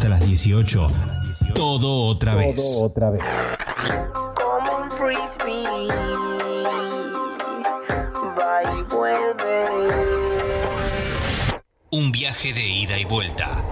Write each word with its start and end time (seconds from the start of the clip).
hasta 0.00 0.08
las 0.08 0.26
18. 0.26 0.86
Todo 1.54 2.06
otra 2.06 2.34
vez. 2.34 2.56
Todo 2.56 2.84
otra 2.84 3.10
vez. 3.10 3.22
como 4.34 4.78
un 4.78 4.90
frisbee. 4.92 5.88
Va 8.38 8.62
y 8.62 8.82
vuelve. 8.84 9.66
Un 11.90 12.12
viaje 12.12 12.54
de 12.54 12.66
ida 12.66 12.96
y 12.96 13.04
vuelta. 13.04 13.62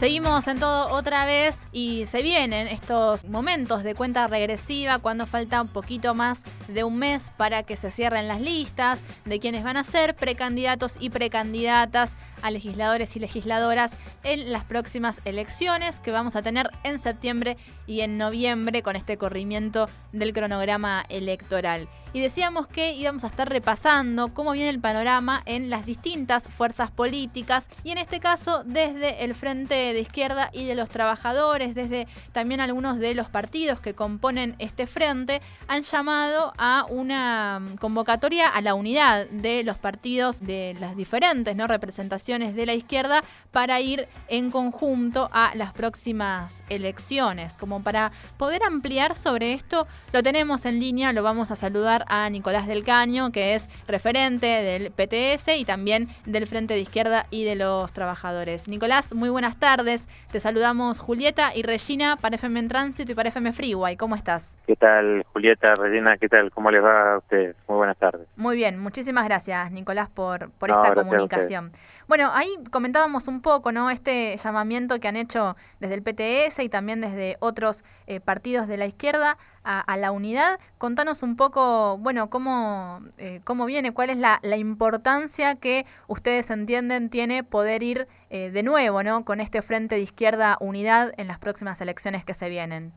Seguimos 0.00 0.48
en 0.48 0.58
todo 0.58 0.94
otra 0.96 1.26
vez 1.26 1.58
y 1.72 2.06
se 2.06 2.22
vienen 2.22 2.68
estos 2.68 3.26
momentos 3.26 3.82
de 3.82 3.94
cuenta 3.94 4.26
regresiva 4.28 4.98
cuando 4.98 5.26
falta 5.26 5.60
un 5.60 5.68
poquito 5.68 6.14
más 6.14 6.42
de 6.68 6.84
un 6.84 6.96
mes 6.96 7.30
para 7.36 7.64
que 7.64 7.76
se 7.76 7.90
cierren 7.90 8.26
las 8.26 8.40
listas 8.40 9.02
de 9.26 9.38
quienes 9.40 9.62
van 9.62 9.76
a 9.76 9.84
ser 9.84 10.16
precandidatos 10.16 10.96
y 10.98 11.10
precandidatas 11.10 12.16
a 12.42 12.50
legisladores 12.50 13.16
y 13.16 13.20
legisladoras 13.20 13.92
en 14.22 14.52
las 14.52 14.64
próximas 14.64 15.20
elecciones 15.24 16.00
que 16.00 16.10
vamos 16.10 16.36
a 16.36 16.42
tener 16.42 16.70
en 16.84 16.98
septiembre 16.98 17.56
y 17.86 18.00
en 18.00 18.18
noviembre 18.18 18.82
con 18.82 18.96
este 18.96 19.16
corrimiento 19.16 19.88
del 20.12 20.32
cronograma 20.32 21.04
electoral. 21.08 21.88
Y 22.12 22.20
decíamos 22.20 22.66
que 22.66 22.92
íbamos 22.92 23.22
a 23.22 23.28
estar 23.28 23.48
repasando 23.48 24.34
cómo 24.34 24.50
viene 24.52 24.70
el 24.70 24.80
panorama 24.80 25.42
en 25.46 25.70
las 25.70 25.86
distintas 25.86 26.48
fuerzas 26.48 26.90
políticas 26.90 27.68
y 27.84 27.92
en 27.92 27.98
este 27.98 28.18
caso 28.18 28.64
desde 28.64 29.22
el 29.24 29.34
Frente 29.34 29.74
de 29.74 30.00
Izquierda 30.00 30.50
y 30.52 30.64
de 30.64 30.74
los 30.74 30.90
Trabajadores, 30.90 31.76
desde 31.76 32.08
también 32.32 32.60
algunos 32.60 32.98
de 32.98 33.14
los 33.14 33.28
partidos 33.28 33.80
que 33.80 33.94
componen 33.94 34.56
este 34.58 34.88
frente, 34.88 35.40
han 35.68 35.82
llamado 35.82 36.52
a 36.58 36.84
una 36.88 37.62
convocatoria 37.78 38.48
a 38.48 38.60
la 38.60 38.74
unidad 38.74 39.28
de 39.28 39.62
los 39.62 39.78
partidos 39.78 40.40
de 40.40 40.76
las 40.80 40.96
diferentes 40.96 41.54
¿no? 41.54 41.68
representaciones 41.68 42.29
de 42.30 42.64
la 42.64 42.74
izquierda 42.74 43.24
para 43.50 43.80
ir 43.80 44.06
en 44.28 44.52
conjunto 44.52 45.28
a 45.32 45.50
las 45.56 45.72
próximas 45.72 46.62
elecciones. 46.68 47.54
Como 47.54 47.82
para 47.82 48.12
poder 48.36 48.62
ampliar 48.62 49.16
sobre 49.16 49.52
esto, 49.52 49.88
lo 50.12 50.22
tenemos 50.22 50.64
en 50.64 50.78
línea, 50.78 51.12
lo 51.12 51.24
vamos 51.24 51.50
a 51.50 51.56
saludar 51.56 52.04
a 52.06 52.30
Nicolás 52.30 52.68
del 52.68 52.84
Caño, 52.84 53.32
que 53.32 53.56
es 53.56 53.68
referente 53.88 54.46
del 54.46 54.92
PTS 54.92 55.56
y 55.58 55.64
también 55.64 56.08
del 56.24 56.46
Frente 56.46 56.74
de 56.74 56.80
Izquierda 56.80 57.26
y 57.30 57.44
de 57.44 57.56
los 57.56 57.92
Trabajadores. 57.92 58.68
Nicolás, 58.68 59.12
muy 59.12 59.28
buenas 59.28 59.58
tardes. 59.58 60.06
Te 60.30 60.38
saludamos 60.38 61.00
Julieta 61.00 61.52
y 61.56 61.62
Regina 61.62 62.16
para 62.16 62.36
FM 62.36 62.60
en 62.60 62.68
Tránsito 62.68 63.10
y 63.10 63.14
para 63.16 63.30
FM 63.30 63.52
Freeway. 63.52 63.96
¿Cómo 63.96 64.14
estás? 64.14 64.56
¿Qué 64.68 64.76
tal, 64.76 65.24
Julieta, 65.32 65.74
Regina? 65.74 66.16
¿Qué 66.16 66.28
tal? 66.28 66.52
¿Cómo 66.52 66.70
les 66.70 66.84
va 66.84 67.14
a 67.14 67.18
ustedes? 67.18 67.56
Muy 67.66 67.78
buenas 67.78 67.96
tardes. 67.96 68.28
Muy 68.36 68.54
bien, 68.54 68.78
muchísimas 68.78 69.24
gracias, 69.24 69.72
Nicolás, 69.72 70.08
por, 70.08 70.50
por 70.52 70.68
No, 70.68 70.84
esta 70.84 70.94
comunicación. 70.94 71.72
Bueno, 72.10 72.19
ahí 72.32 72.48
comentábamos 72.70 73.28
un 73.28 73.40
poco, 73.40 73.72
¿no? 73.72 73.90
Este 73.90 74.36
llamamiento 74.36 75.00
que 75.00 75.08
han 75.08 75.16
hecho 75.16 75.56
desde 75.78 75.94
el 75.94 76.02
PTS 76.02 76.60
y 76.60 76.68
también 76.68 77.00
desde 77.00 77.36
otros 77.40 77.84
eh, 78.06 78.20
partidos 78.20 78.66
de 78.68 78.76
la 78.76 78.86
izquierda 78.86 79.38
a, 79.64 79.80
a 79.80 79.96
la 79.96 80.12
unidad. 80.12 80.58
Contanos 80.78 81.22
un 81.22 81.36
poco, 81.36 81.98
bueno, 81.98 82.30
cómo, 82.30 83.00
eh, 83.18 83.40
cómo 83.44 83.66
viene, 83.66 83.92
cuál 83.92 84.10
es 84.10 84.16
la, 84.16 84.40
la 84.42 84.56
importancia 84.56 85.54
que 85.56 85.86
ustedes 86.08 86.50
entienden 86.50 87.10
tiene 87.10 87.44
poder 87.44 87.82
ir 87.82 88.08
eh, 88.30 88.50
de 88.50 88.62
nuevo, 88.62 89.02
¿no? 89.02 89.24
Con 89.24 89.40
este 89.40 89.62
frente 89.62 89.94
de 89.96 90.00
izquierda 90.02 90.56
unidad 90.60 91.12
en 91.16 91.26
las 91.26 91.38
próximas 91.38 91.80
elecciones 91.80 92.24
que 92.24 92.34
se 92.34 92.48
vienen. 92.48 92.92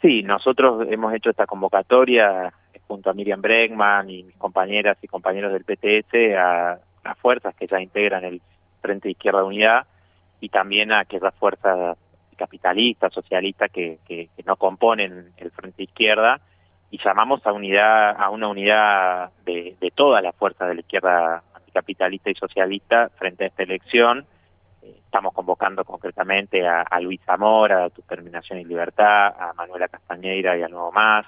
Sí, 0.00 0.22
nosotros 0.22 0.86
hemos 0.90 1.14
hecho 1.14 1.30
esta 1.30 1.46
convocatoria 1.46 2.52
eh, 2.72 2.80
junto 2.88 3.10
a 3.10 3.14
Miriam 3.14 3.40
Bregman 3.40 4.10
y 4.10 4.24
mis 4.24 4.36
compañeras 4.36 4.98
y 5.00 5.08
compañeros 5.08 5.52
del 5.52 5.64
PTS 5.64 6.36
a 6.36 6.78
las 7.04 7.18
fuerzas 7.18 7.54
que 7.54 7.66
ya 7.66 7.80
integran 7.80 8.24
el 8.24 8.40
Frente 8.80 9.10
Izquierda 9.10 9.44
Unidad 9.44 9.86
y 10.40 10.48
también 10.48 10.92
a 10.92 11.00
aquellas 11.00 11.34
fuerzas 11.34 11.96
capitalistas, 12.36 13.12
socialistas 13.12 13.70
que, 13.70 13.98
que, 14.06 14.28
que 14.36 14.42
no 14.44 14.56
componen 14.56 15.32
el 15.36 15.50
Frente 15.50 15.84
Izquierda 15.84 16.40
y 16.90 16.98
llamamos 17.02 17.46
a 17.46 17.52
unidad 17.52 18.20
a 18.20 18.28
una 18.28 18.48
unidad 18.48 19.30
de, 19.44 19.76
de 19.80 19.90
todas 19.90 20.22
las 20.22 20.36
fuerzas 20.36 20.68
de 20.68 20.74
la 20.74 20.80
izquierda 20.80 21.42
anticapitalista 21.54 22.30
y 22.30 22.34
socialista 22.34 23.10
frente 23.16 23.44
a 23.44 23.46
esta 23.46 23.62
elección. 23.62 24.26
Eh, 24.82 25.00
Estamos 25.04 25.32
convocando 25.32 25.84
concretamente 25.84 26.66
a, 26.66 26.82
a 26.82 27.00
Luis 27.00 27.20
Zamora, 27.24 27.84
a 27.84 27.90
Tu 27.90 28.02
Terminación 28.02 28.58
y 28.58 28.64
Libertad, 28.64 29.28
a 29.28 29.54
Manuela 29.54 29.88
Castañeira 29.88 30.56
y 30.56 30.62
a 30.62 30.68
Nuevo 30.68 30.92
Más, 30.92 31.24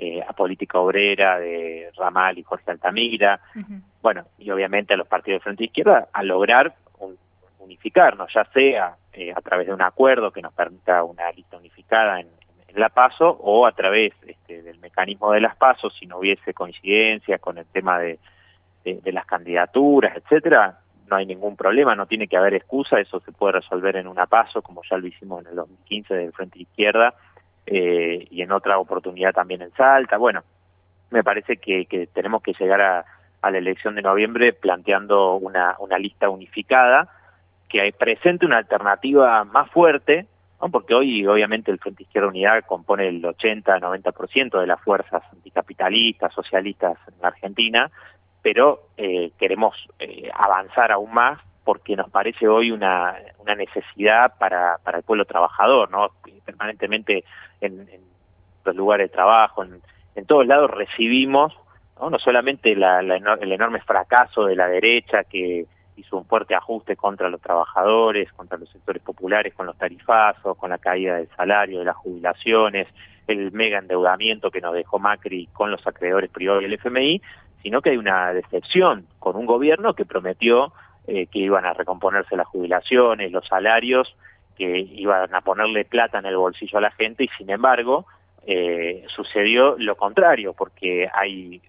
eh, 0.00 0.22
a 0.26 0.32
Política 0.32 0.78
Obrera 0.78 1.38
de 1.40 1.90
Ramal 1.98 2.38
y 2.38 2.42
Jorge 2.44 2.70
Altamira, 2.70 3.40
bueno, 4.00 4.24
y 4.38 4.48
obviamente 4.50 4.94
a 4.94 4.96
los 4.96 5.08
partidos 5.08 5.40
de 5.40 5.44
Frente 5.44 5.64
Izquierda 5.64 6.08
a 6.12 6.22
lograr 6.22 6.72
un- 7.00 7.18
unificarnos, 7.58 8.32
ya 8.32 8.44
sea 8.54 8.94
eh, 9.12 9.32
a 9.34 9.40
través 9.40 9.66
de 9.66 9.74
un 9.74 9.82
acuerdo 9.82 10.30
que 10.30 10.40
nos 10.40 10.52
permita 10.54 11.02
una 11.02 11.30
lista 11.32 11.56
unificada 11.56 12.20
en, 12.20 12.28
en 12.68 12.80
la 12.80 12.88
PASO 12.90 13.28
o 13.40 13.66
a 13.66 13.72
través 13.72 14.12
este, 14.26 14.62
del 14.62 14.78
mecanismo 14.78 15.32
de 15.32 15.40
las 15.40 15.56
PASO, 15.56 15.90
si 15.90 16.06
no 16.06 16.18
hubiese 16.18 16.54
coincidencias 16.54 17.40
con 17.40 17.58
el 17.58 17.66
tema 17.66 17.98
de, 17.98 18.18
de- 18.84 19.00
de 19.00 19.12
las 19.12 19.26
candidaturas, 19.26 20.16
etcétera, 20.16 20.78
no 21.10 21.16
hay 21.16 21.26
ningún 21.26 21.56
problema, 21.56 21.94
no 21.96 22.06
tiene 22.06 22.28
que 22.28 22.36
haber 22.36 22.54
excusa, 22.54 23.00
eso 23.00 23.18
se 23.20 23.32
puede 23.32 23.54
resolver 23.54 23.96
en 23.96 24.06
una 24.06 24.26
PASO, 24.26 24.60
como 24.62 24.82
ya 24.88 24.98
lo 24.98 25.06
hicimos 25.06 25.40
en 25.42 25.48
el 25.50 25.56
2015 25.56 26.14
del 26.14 26.32
Frente 26.32 26.60
Izquierda, 26.60 27.14
eh, 27.70 28.26
y 28.30 28.42
en 28.42 28.52
otra 28.52 28.78
oportunidad 28.78 29.32
también 29.32 29.62
en 29.62 29.72
Salta. 29.72 30.16
Bueno, 30.16 30.42
me 31.10 31.22
parece 31.22 31.58
que, 31.58 31.86
que 31.86 32.06
tenemos 32.06 32.42
que 32.42 32.54
llegar 32.58 32.80
a, 32.80 33.04
la 33.42 33.58
elección 33.58 33.94
de 33.94 34.02
noviembre 34.02 34.52
planteando 34.52 35.36
una, 35.36 35.76
una 35.78 35.98
lista 35.98 36.28
unificada 36.28 37.08
que 37.68 37.94
presente 37.96 38.44
una 38.44 38.58
alternativa 38.58 39.44
más 39.44 39.70
fuerte, 39.70 40.26
¿no? 40.60 40.70
porque 40.70 40.94
hoy 40.94 41.26
obviamente 41.26 41.70
el 41.70 41.78
Frente 41.78 42.02
Izquierda 42.02 42.28
Unidad 42.28 42.64
compone 42.66 43.08
el 43.08 43.22
80-90% 43.22 44.60
de 44.60 44.66
las 44.66 44.80
fuerzas 44.80 45.22
anticapitalistas, 45.32 46.32
socialistas 46.32 46.98
en 47.06 47.24
Argentina, 47.24 47.90
pero 48.42 48.88
eh, 48.96 49.30
queremos 49.38 49.76
eh, 49.98 50.30
avanzar 50.34 50.90
aún 50.92 51.12
más 51.12 51.38
porque 51.68 51.96
nos 51.96 52.08
parece 52.08 52.48
hoy 52.48 52.70
una, 52.70 53.14
una 53.40 53.54
necesidad 53.54 54.38
para, 54.38 54.78
para 54.82 54.96
el 54.96 55.04
pueblo 55.04 55.26
trabajador, 55.26 55.90
¿no? 55.90 56.12
Permanentemente 56.42 57.24
en, 57.60 57.86
los 58.64 58.74
lugares 58.74 59.10
de 59.10 59.14
trabajo, 59.14 59.64
en, 59.64 59.82
en 60.14 60.24
todos 60.24 60.46
lados 60.46 60.70
recibimos 60.70 61.52
no, 62.00 62.08
no 62.08 62.18
solamente 62.18 62.74
la, 62.74 63.00
el 63.00 63.52
enorme 63.52 63.82
fracaso 63.82 64.46
de 64.46 64.56
la 64.56 64.66
derecha 64.66 65.24
que 65.24 65.66
hizo 65.96 66.16
un 66.16 66.24
fuerte 66.24 66.54
ajuste 66.54 66.96
contra 66.96 67.28
los 67.28 67.42
trabajadores, 67.42 68.32
contra 68.32 68.56
los 68.56 68.70
sectores 68.70 69.02
populares 69.02 69.52
con 69.52 69.66
los 69.66 69.76
tarifazos, 69.76 70.56
con 70.56 70.70
la 70.70 70.78
caída 70.78 71.16
del 71.16 71.28
salario, 71.36 71.80
de 71.80 71.84
las 71.84 71.96
jubilaciones, 71.96 72.88
el 73.26 73.52
mega 73.52 73.78
endeudamiento 73.78 74.50
que 74.50 74.62
nos 74.62 74.72
dejó 74.72 74.98
Macri 74.98 75.50
con 75.52 75.70
los 75.70 75.86
acreedores 75.86 76.30
privados 76.30 76.62
y 76.62 76.64
el 76.64 76.72
FMI, 76.72 77.20
sino 77.62 77.82
que 77.82 77.90
hay 77.90 77.98
una 77.98 78.32
decepción 78.32 79.04
con 79.18 79.36
un 79.36 79.44
gobierno 79.44 79.92
que 79.92 80.06
prometió 80.06 80.72
eh, 81.08 81.26
que 81.26 81.38
iban 81.40 81.64
a 81.64 81.72
recomponerse 81.72 82.36
las 82.36 82.46
jubilaciones, 82.46 83.32
los 83.32 83.46
salarios, 83.48 84.14
que 84.56 84.78
iban 84.78 85.34
a 85.34 85.40
ponerle 85.40 85.84
plata 85.84 86.18
en 86.18 86.26
el 86.26 86.36
bolsillo 86.36 86.78
a 86.78 86.82
la 86.82 86.90
gente 86.90 87.24
y 87.24 87.28
sin 87.38 87.48
embargo 87.50 88.06
eh, 88.46 89.04
sucedió 89.14 89.74
lo 89.78 89.96
contrario, 89.96 90.52
porque 90.52 91.08
hay 91.12 91.60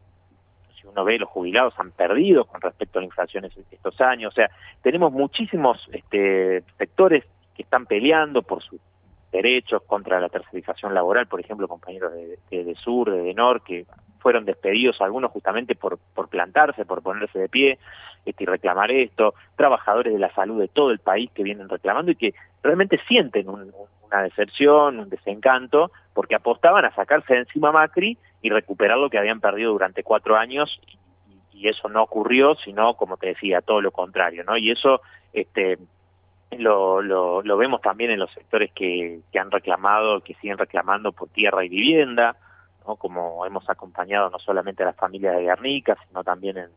si 0.80 0.88
uno 0.88 1.04
ve 1.04 1.18
los 1.20 1.30
jubilados 1.30 1.74
han 1.78 1.92
perdido 1.92 2.46
con 2.46 2.62
respecto 2.62 3.00
a 3.00 3.02
la 3.02 3.06
inflación 3.08 3.46
es- 3.46 3.58
estos 3.72 4.00
años, 4.02 4.34
o 4.34 4.36
sea, 4.36 4.50
tenemos 4.82 5.12
muchísimos 5.12 5.90
este, 5.92 6.64
sectores 6.78 7.24
que 7.56 7.64
están 7.64 7.86
peleando 7.86 8.42
por 8.44 8.62
sus 8.64 8.80
derechos 9.32 9.84
contra 9.84 10.20
la 10.20 10.30
tercerización 10.30 10.94
laboral, 10.94 11.28
por 11.28 11.40
ejemplo, 11.40 11.68
compañeros 11.68 12.14
de, 12.14 12.38
de, 12.50 12.64
de 12.64 12.76
Sur, 12.76 13.12
de 13.12 13.22
Denor, 13.22 13.62
que 13.64 13.86
fueron 14.20 14.46
despedidos 14.46 15.02
algunos 15.02 15.32
justamente 15.32 15.76
por, 15.76 15.98
por 16.14 16.28
plantarse, 16.30 16.86
por 16.86 17.02
ponerse 17.02 17.40
de 17.40 17.50
pie 17.50 17.80
este, 18.26 18.44
y 18.44 18.48
reclamar 18.48 18.92
esto, 18.92 19.34
trabajadores 19.56 20.14
de 20.14 20.20
la 20.20 20.34
salud 20.34 20.60
de 20.60 20.68
todo 20.68 20.92
el 20.92 21.00
país 21.00 21.32
que 21.34 21.44
vienen 21.44 21.70
reclamando 21.70 22.12
y 22.12 22.16
que 22.16 22.34
realmente 22.64 23.00
sienten 23.08 23.50
un- 23.50 23.62
un- 23.64 24.00
una 24.12 24.24
deserción, 24.24 25.00
un 25.00 25.10
desencanto, 25.10 25.92
porque 26.14 26.34
apostaban 26.36 26.84
a 26.84 26.94
sacarse 26.96 27.34
de 27.34 27.40
encima 27.42 27.72
Macri 27.72 28.18
y 28.42 28.50
recuperar 28.50 28.98
lo 28.98 29.10
que 29.10 29.20
habían 29.20 29.40
perdido 29.40 29.72
durante 29.72 30.02
cuatro 30.04 30.36
años 30.36 30.82
y, 31.54 31.60
y 31.60 31.68
eso 31.68 31.90
no 31.90 32.02
ocurrió, 32.02 32.56
sino, 32.56 32.96
como 32.96 33.18
te 33.18 33.28
decía, 33.28 33.62
todo 33.62 33.82
lo 33.82 33.92
contrario, 33.92 34.44
¿no? 34.44 34.58
Y 34.58 34.72
eso 34.72 35.02
este, 35.32 35.78
lo, 36.58 37.02
lo, 37.02 37.42
lo 37.44 37.58
vemos 37.58 37.82
también 37.82 38.10
en 38.12 38.20
los 38.20 38.32
sectores 38.32 38.72
que, 38.74 39.20
que 39.32 39.40
han 39.40 39.52
reclamado, 39.52 40.22
que 40.22 40.34
siguen 40.36 40.58
reclamando 40.58 41.12
por 41.12 41.30
tierra 41.30 41.64
y 41.64 41.70
vivienda, 41.70 42.36
como 42.96 43.46
hemos 43.46 43.70
acompañado 43.70 44.30
no 44.30 44.40
solamente 44.40 44.84
a 44.84 44.88
las 44.88 44.96
familias 44.96 45.36
de 45.36 45.44
Guernica, 45.44 45.98
sino 46.08 46.24
también 46.24 46.58
en, 46.58 46.70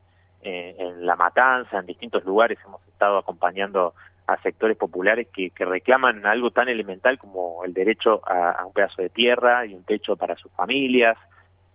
eh, 0.43 0.93
La 0.99 1.17
Matanza, 1.17 1.79
en 1.79 1.87
distintos 1.87 2.25
lugares 2.25 2.59
hemos 2.65 2.87
estado 2.89 3.19
acompañando 3.19 3.95
a 4.27 4.41
sectores 4.43 4.77
populares 4.77 5.29
que, 5.33 5.51
que 5.51 5.65
reclaman 5.65 6.27
algo 6.27 6.51
tan 6.51 6.69
elemental 6.69 7.19
como 7.19 7.65
el 7.65 7.75
derecho 7.75 8.23
a, 8.27 8.65
un 8.65 8.73
pedazo 8.73 9.03
de 9.03 9.09
tierra 9.09 9.67
y 9.67 9.75
un 9.75 9.85
techo 9.85 10.17
para 10.17 10.37
sus 10.37 10.53
familias, 10.53 11.17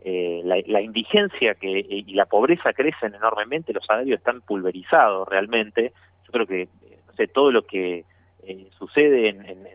eh, 0.02 0.42
la, 0.44 0.82
indigencia 0.82 1.56
que, 1.56 1.68
y 1.70 2.14
la 2.14 2.26
pobreza 2.26 2.72
crecen 2.74 3.16
enormemente, 3.16 3.74
los 3.74 3.86
salarios 3.86 4.20
están 4.20 4.42
pulverizados 4.42 5.28
realmente. 5.28 5.92
Yo 6.26 6.32
creo 6.32 6.48
que 6.48 6.70
no 7.08 7.14
sé, 7.14 7.28
todo 7.28 7.52
lo 7.52 7.66
que 7.66 8.06
eh, 8.44 8.70
sucede 8.78 9.30
en, 9.30 9.46
en, 9.46 9.68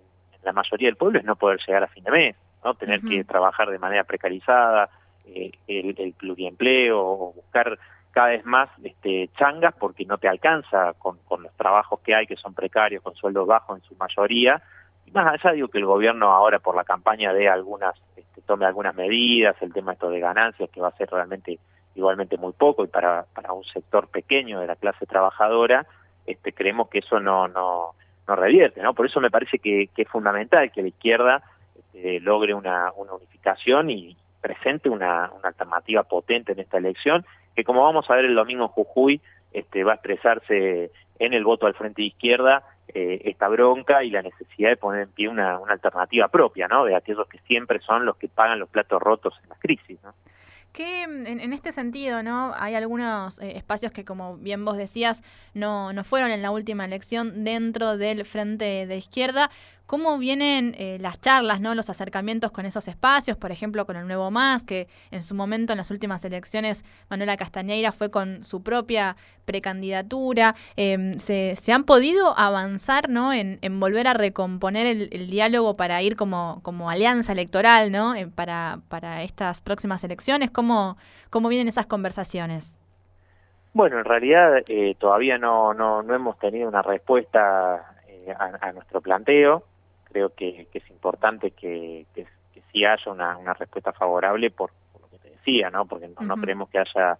la 0.42 0.52
mayoría 0.52 0.88
del 0.88 0.96
pueblo 0.96 1.18
es 1.18 1.24
no 1.24 1.36
poder 1.36 1.60
llegar 1.66 1.84
a 1.84 1.88
fin 1.88 2.02
de 2.04 2.10
mes, 2.10 2.36
no 2.64 2.74
tener 2.74 3.00
uh 3.00 3.02
-huh. 3.02 3.08
que 3.08 3.24
trabajar 3.24 3.70
de 3.70 3.78
manera 3.78 4.04
precarizada, 4.04 4.88
eh, 5.26 5.52
el, 5.66 5.94
el 5.98 6.12
pluriempleo, 6.14 6.98
o 7.00 7.32
buscar 7.32 7.78
cada 8.12 8.28
vez 8.28 8.44
más 8.44 8.68
este, 8.84 9.28
changas 9.38 9.74
porque 9.74 10.04
no 10.04 10.18
te 10.18 10.28
alcanza 10.28 10.92
con, 10.98 11.18
con 11.24 11.42
los 11.42 11.52
trabajos 11.56 12.00
que 12.00 12.14
hay, 12.14 12.26
que 12.26 12.36
son 12.36 12.54
precarios, 12.54 13.02
con 13.02 13.14
sueldos 13.14 13.46
bajos 13.46 13.78
en 13.78 13.84
su 13.84 13.96
mayoría. 13.96 14.62
Y 15.06 15.10
más 15.12 15.26
allá 15.26 15.52
digo 15.52 15.68
que 15.68 15.78
el 15.78 15.86
gobierno 15.86 16.30
ahora 16.30 16.58
por 16.58 16.76
la 16.76 16.84
campaña 16.84 17.32
de 17.32 17.48
algunas, 17.48 17.94
este, 18.16 18.42
tome 18.42 18.66
algunas 18.66 18.94
medidas, 18.94 19.56
el 19.62 19.72
tema 19.72 19.92
esto 19.94 20.10
de 20.10 20.20
ganancias, 20.20 20.70
que 20.70 20.80
va 20.80 20.88
a 20.88 20.96
ser 20.96 21.08
realmente 21.10 21.58
igualmente 21.94 22.36
muy 22.36 22.52
poco 22.52 22.84
y 22.84 22.88
para, 22.88 23.24
para 23.34 23.52
un 23.52 23.64
sector 23.64 24.08
pequeño 24.08 24.60
de 24.60 24.66
la 24.66 24.76
clase 24.76 25.06
trabajadora, 25.06 25.86
este, 26.26 26.52
creemos 26.52 26.88
que 26.88 26.98
eso 26.98 27.18
no, 27.18 27.48
no, 27.48 27.94
no 28.28 28.36
revierte, 28.36 28.82
¿no? 28.82 28.94
Por 28.94 29.06
eso 29.06 29.20
me 29.20 29.30
parece 29.30 29.58
que, 29.58 29.88
que 29.94 30.02
es 30.02 30.08
fundamental 30.08 30.70
que 30.70 30.82
la 30.82 30.88
izquierda 30.88 31.42
este, 31.92 32.20
logre 32.20 32.54
una, 32.54 32.90
unificación 32.96 33.90
y 33.90 34.16
presente 34.40 34.88
una, 34.88 35.30
una 35.36 35.48
alternativa 35.48 36.02
potente 36.02 36.52
en 36.52 36.60
esta 36.60 36.78
elección 36.78 37.24
que 37.54 37.64
como 37.64 37.82
vamos 37.82 38.08
a 38.08 38.14
ver 38.14 38.24
el 38.24 38.34
domingo 38.34 38.64
en 38.64 38.68
Jujuy, 38.68 39.20
este, 39.52 39.84
va 39.84 39.92
a 39.92 39.94
expresarse 39.96 40.90
en 41.18 41.34
el 41.34 41.44
voto 41.44 41.66
al 41.66 41.74
frente 41.74 42.00
de 42.02 42.08
izquierda 42.08 42.62
eh, 42.88 43.20
esta 43.24 43.48
bronca 43.48 44.02
y 44.02 44.10
la 44.10 44.22
necesidad 44.22 44.70
de 44.70 44.76
poner 44.76 45.02
en 45.02 45.10
pie 45.10 45.28
una, 45.28 45.58
una, 45.58 45.74
alternativa 45.74 46.28
propia, 46.28 46.66
¿no? 46.68 46.84
De 46.84 46.96
aquellos 46.96 47.28
que 47.28 47.38
siempre 47.40 47.78
son 47.80 48.06
los 48.06 48.16
que 48.16 48.28
pagan 48.28 48.58
los 48.58 48.68
platos 48.68 49.00
rotos 49.00 49.34
en 49.42 49.50
las 49.50 49.58
crisis, 49.58 49.98
¿no? 50.02 50.14
Que 50.72 51.02
en, 51.02 51.26
en, 51.26 51.52
este 51.52 51.70
sentido, 51.70 52.22
¿no? 52.22 52.52
Hay 52.56 52.74
algunos 52.74 53.38
eh, 53.40 53.58
espacios 53.58 53.92
que, 53.92 54.06
como 54.06 54.38
bien 54.38 54.64
vos 54.64 54.78
decías, 54.78 55.22
no, 55.52 55.92
no 55.92 56.02
fueron 56.02 56.30
en 56.30 56.40
la 56.40 56.50
última 56.50 56.86
elección 56.86 57.44
dentro 57.44 57.98
del 57.98 58.24
frente 58.24 58.86
de 58.86 58.96
izquierda. 58.96 59.50
¿Cómo 59.86 60.18
vienen 60.18 60.74
eh, 60.78 60.98
las 61.00 61.20
charlas, 61.20 61.60
no 61.60 61.74
los 61.74 61.90
acercamientos 61.90 62.50
con 62.50 62.64
esos 62.64 62.88
espacios? 62.88 63.36
Por 63.36 63.52
ejemplo, 63.52 63.84
con 63.84 63.96
el 63.96 64.06
Nuevo 64.06 64.30
Más, 64.30 64.62
que 64.62 64.88
en 65.10 65.22
su 65.22 65.34
momento, 65.34 65.72
en 65.72 65.78
las 65.78 65.90
últimas 65.90 66.24
elecciones, 66.24 66.84
Manuela 67.10 67.36
Castañeira 67.36 67.92
fue 67.92 68.10
con 68.10 68.44
su 68.44 68.62
propia 68.62 69.16
precandidatura. 69.44 70.54
Eh, 70.76 71.14
se, 71.16 71.72
han 71.72 71.84
podido 71.84 72.38
avanzar 72.38 73.08
¿no? 73.08 73.32
en, 73.32 73.58
volver 73.80 74.06
a 74.06 74.14
recomponer 74.14 74.86
el, 74.86 75.30
diálogo 75.30 75.76
para 75.76 76.00
ir 76.02 76.16
como, 76.16 76.60
como 76.62 76.90
alianza 76.90 77.32
electoral 77.32 77.90
¿no? 77.90 78.14
Eh, 78.14 78.28
para, 78.28 78.78
para 78.88 79.22
estas 79.22 79.60
próximas 79.60 80.04
elecciones. 80.04 80.50
¿Cómo, 80.50 80.96
¿Cómo 81.30 81.48
vienen 81.48 81.68
esas 81.68 81.86
conversaciones? 81.86 82.78
Bueno, 83.74 83.98
en 83.98 84.04
realidad 84.04 84.62
eh, 84.68 84.94
todavía 84.98 85.38
no, 85.38 85.72
no, 85.72 86.02
no 86.02 86.14
hemos 86.14 86.38
tenido 86.38 86.68
una 86.68 86.82
respuesta 86.82 87.94
eh, 88.08 88.34
a, 88.38 88.72
nuestro 88.72 89.00
planteo. 89.00 89.64
Creo 90.12 90.34
que, 90.34 90.66
que 90.70 90.78
es 90.78 90.90
importante 90.90 91.52
que, 91.52 92.06
que, 92.14 92.26
que 92.52 92.62
sí 92.70 92.84
haya 92.84 93.10
una, 93.10 93.36
una 93.38 93.54
respuesta 93.54 93.92
favorable 93.92 94.50
por, 94.50 94.70
por, 94.92 95.00
lo 95.02 95.08
que 95.08 95.18
te 95.18 95.30
decía, 95.30 95.70
¿no? 95.70 95.86
Porque 95.86 96.08
no, 96.08 96.14
uh 96.14 96.22
-huh. 96.22 96.26
no 96.26 96.36
creemos 96.36 96.68
que 96.68 96.78
haya 96.78 97.18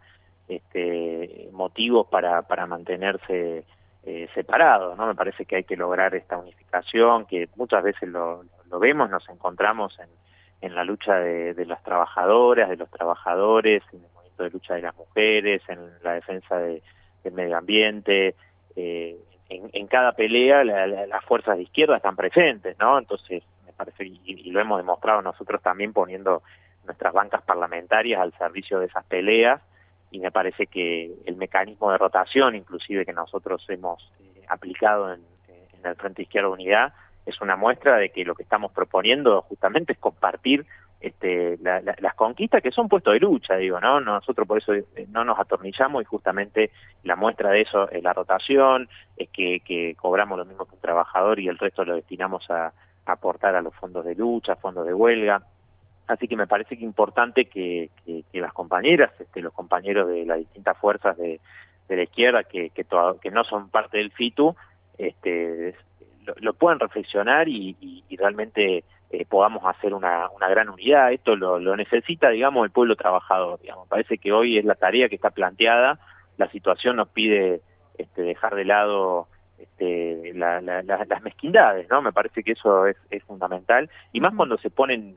este, 0.49 1.49
motivos 1.53 2.07
para, 2.09 2.43
para 2.43 2.67
mantenerse 2.67 3.65
eh, 4.05 4.29
separados, 4.35 4.97
¿no? 4.99 5.07
Me 5.07 5.15
parece 5.15 5.47
que 5.47 5.57
hay 5.57 5.65
que 5.65 5.77
lograr 5.77 6.15
esta 6.15 6.37
unificación, 6.37 7.25
que 7.27 7.49
muchas 7.57 7.83
veces 7.83 8.09
lo, 8.09 8.45
lo 8.71 8.79
vemos, 8.79 9.09
nos 9.09 9.27
encontramos 9.29 9.99
en, 9.99 10.09
en 10.61 10.75
la 10.75 10.85
lucha 10.85 11.15
de, 11.15 11.55
de, 11.55 11.67
las 11.67 11.83
trabajadoras, 11.83 12.69
de 12.69 12.77
los 12.77 12.91
trabajadores, 12.91 13.83
en 13.93 14.01
el 14.01 14.11
movimiento 14.13 14.43
de 14.45 14.51
lucha 14.51 14.75
de 14.75 14.83
las 14.83 14.97
mujeres, 14.97 15.63
en 15.69 15.79
la 16.03 16.15
defensa 16.15 16.59
de, 16.59 16.83
del 17.25 17.33
medio 17.33 17.57
ambiente, 17.57 18.35
eh, 18.77 19.17
en, 19.73 19.87
cada 19.87 20.13
pelea 20.13 20.65
la, 20.65 20.87
la, 20.87 21.07
las 21.07 21.25
fuerzas 21.25 21.57
de 21.57 21.65
izquierda 21.65 21.97
están 21.97 22.17
presentes, 22.17 22.79
¿no? 22.79 22.99
Entonces, 22.99 23.43
me 23.67 23.73
parece, 23.73 24.05
y, 24.05 24.51
lo 24.51 24.61
hemos 24.61 24.79
demostrado 24.79 25.23
nosotros 25.23 25.63
también 25.63 25.93
poniendo 25.93 26.43
nuestras 26.85 27.13
bancas 27.13 27.43
parlamentarias 27.43 28.21
al 28.21 28.33
servicio 28.35 28.81
de 28.81 28.87
esas 28.87 29.05
peleas, 29.05 29.61
y 30.11 30.19
me 30.21 30.31
parece 30.31 30.67
que 30.67 31.13
el 31.27 31.37
mecanismo 31.37 31.91
de 31.91 31.99
rotación, 31.99 32.55
inclusive 32.55 33.07
que 33.07 33.13
nosotros 33.13 33.65
hemos 33.69 34.13
eh, 34.21 34.45
aplicado 34.49 35.13
en, 35.13 35.23
en 35.49 35.87
el 35.87 35.97
Frente 35.97 36.23
Izquierda 36.23 36.49
Unidad, 36.49 36.93
es 37.25 37.41
una 37.41 37.57
muestra 37.57 37.97
de 37.97 38.11
que 38.11 38.25
lo 38.25 38.35
que 38.35 38.43
estamos 38.43 38.73
proponiendo 38.73 39.43
justamente 39.43 39.93
es 39.93 39.99
compartir 39.99 40.67
este, 41.03 41.59
la, 41.61 41.81
la, 41.81 41.97
las 41.99 42.15
conquistas 42.15 42.63
que 42.63 42.71
son 42.71 42.89
puestos 42.89 43.13
de 43.13 43.19
lucha, 43.19 43.57
digo, 43.57 43.81
¿no? 43.81 44.01
Nosotros 44.01 44.47
por 44.47 44.59
eso 44.59 44.73
eh, 44.73 44.85
no 45.11 45.25
nos 45.25 45.39
atornillamos 45.39 46.01
y 46.01 46.05
justamente 46.05 46.71
la 47.03 47.17
muestra 47.17 47.51
de 47.51 47.63
eso 47.63 47.91
es 47.91 48.05
la 48.05 48.13
rotación, 48.13 48.89
es 49.17 49.29
que, 49.31 49.61
que 49.61 49.97
cobramos 49.97 50.39
lo 50.39 50.45
mismo 50.45 50.65
que 50.65 50.77
un 50.77 50.81
trabajador 50.81 51.41
y 51.41 51.49
el 51.49 51.59
resto 51.59 51.85
lo 51.85 51.97
destinamos 51.97 52.49
a, 52.51 52.73
aportar 53.05 53.57
a 53.57 53.63
los 53.63 53.75
fondos 53.75 54.05
de 54.05 54.15
lucha, 54.15 54.55
fondos 54.55 54.87
de 54.87 54.95
huelga. 54.95 55.43
Así 56.07 56.29
que 56.29 56.37
me 56.37 56.47
parece 56.47 56.79
que 56.79 56.85
importante 56.85 57.47
que, 57.47 57.91
que, 58.07 58.41
las 58.41 58.53
compañeras, 58.53 59.11
este, 59.19 59.41
los 59.41 59.53
compañeros 59.53 60.07
de 60.09 60.25
las 60.25 60.39
distintas 60.39 60.79
fuerzas 60.79 61.17
de, 61.17 61.41
de 61.89 61.97
la 61.97 62.05
izquierda 62.05 62.45
que, 62.45 62.71
que, 62.71 63.31
no 63.33 63.43
son 63.43 63.71
parte 63.71 63.99
del 63.99 64.13
FITU, 64.13 64.55
este, 64.99 65.75
lo, 66.41 66.53
puedan 66.55 66.79
reflexionar 66.79 67.49
y 67.49 68.05
realmente 68.17 68.85
eh, 69.13 69.25
podamos 69.27 69.63
hacer 69.65 69.95
una, 69.95 70.29
una 70.31 70.49
gran 70.49 70.69
unidad. 70.69 71.13
Esto 71.13 71.37
lo, 71.37 71.59
lo 71.59 71.77
necesita, 71.77 72.31
digamos, 72.31 72.65
el 72.65 72.73
pueblo 72.73 72.97
trabajador. 72.97 73.61
Digamos. 73.61 73.87
Parece 73.89 74.19
que 74.19 74.33
hoy 74.33 74.59
es 74.59 74.65
la 74.65 74.75
tarea 74.75 75.09
que 75.09 75.17
está 75.17 75.31
planteada. 75.31 75.99
La 76.39 76.49
situación 76.49 76.97
nos 76.97 77.09
pide 77.09 77.61
este, 77.99 78.23
dejar 78.23 78.55
de 78.55 78.65
lado 78.65 79.29
este, 79.59 80.33
la, 80.35 80.61
la, 80.61 80.83
la, 80.83 81.05
las 81.05 81.23
mezquindades, 81.23 81.89
¿no? 81.91 82.03
Me 82.03 82.13
parece 82.13 82.43
que 82.43 82.53
eso 82.53 82.87
es, 82.87 82.97
es 83.11 83.23
fundamental. 83.25 83.89
Y 84.13 84.21
más 84.21 84.31
uh 84.31 84.35
-huh. 84.35 84.37
cuando 84.39 84.59
se 84.59 84.71
ponen 84.71 85.15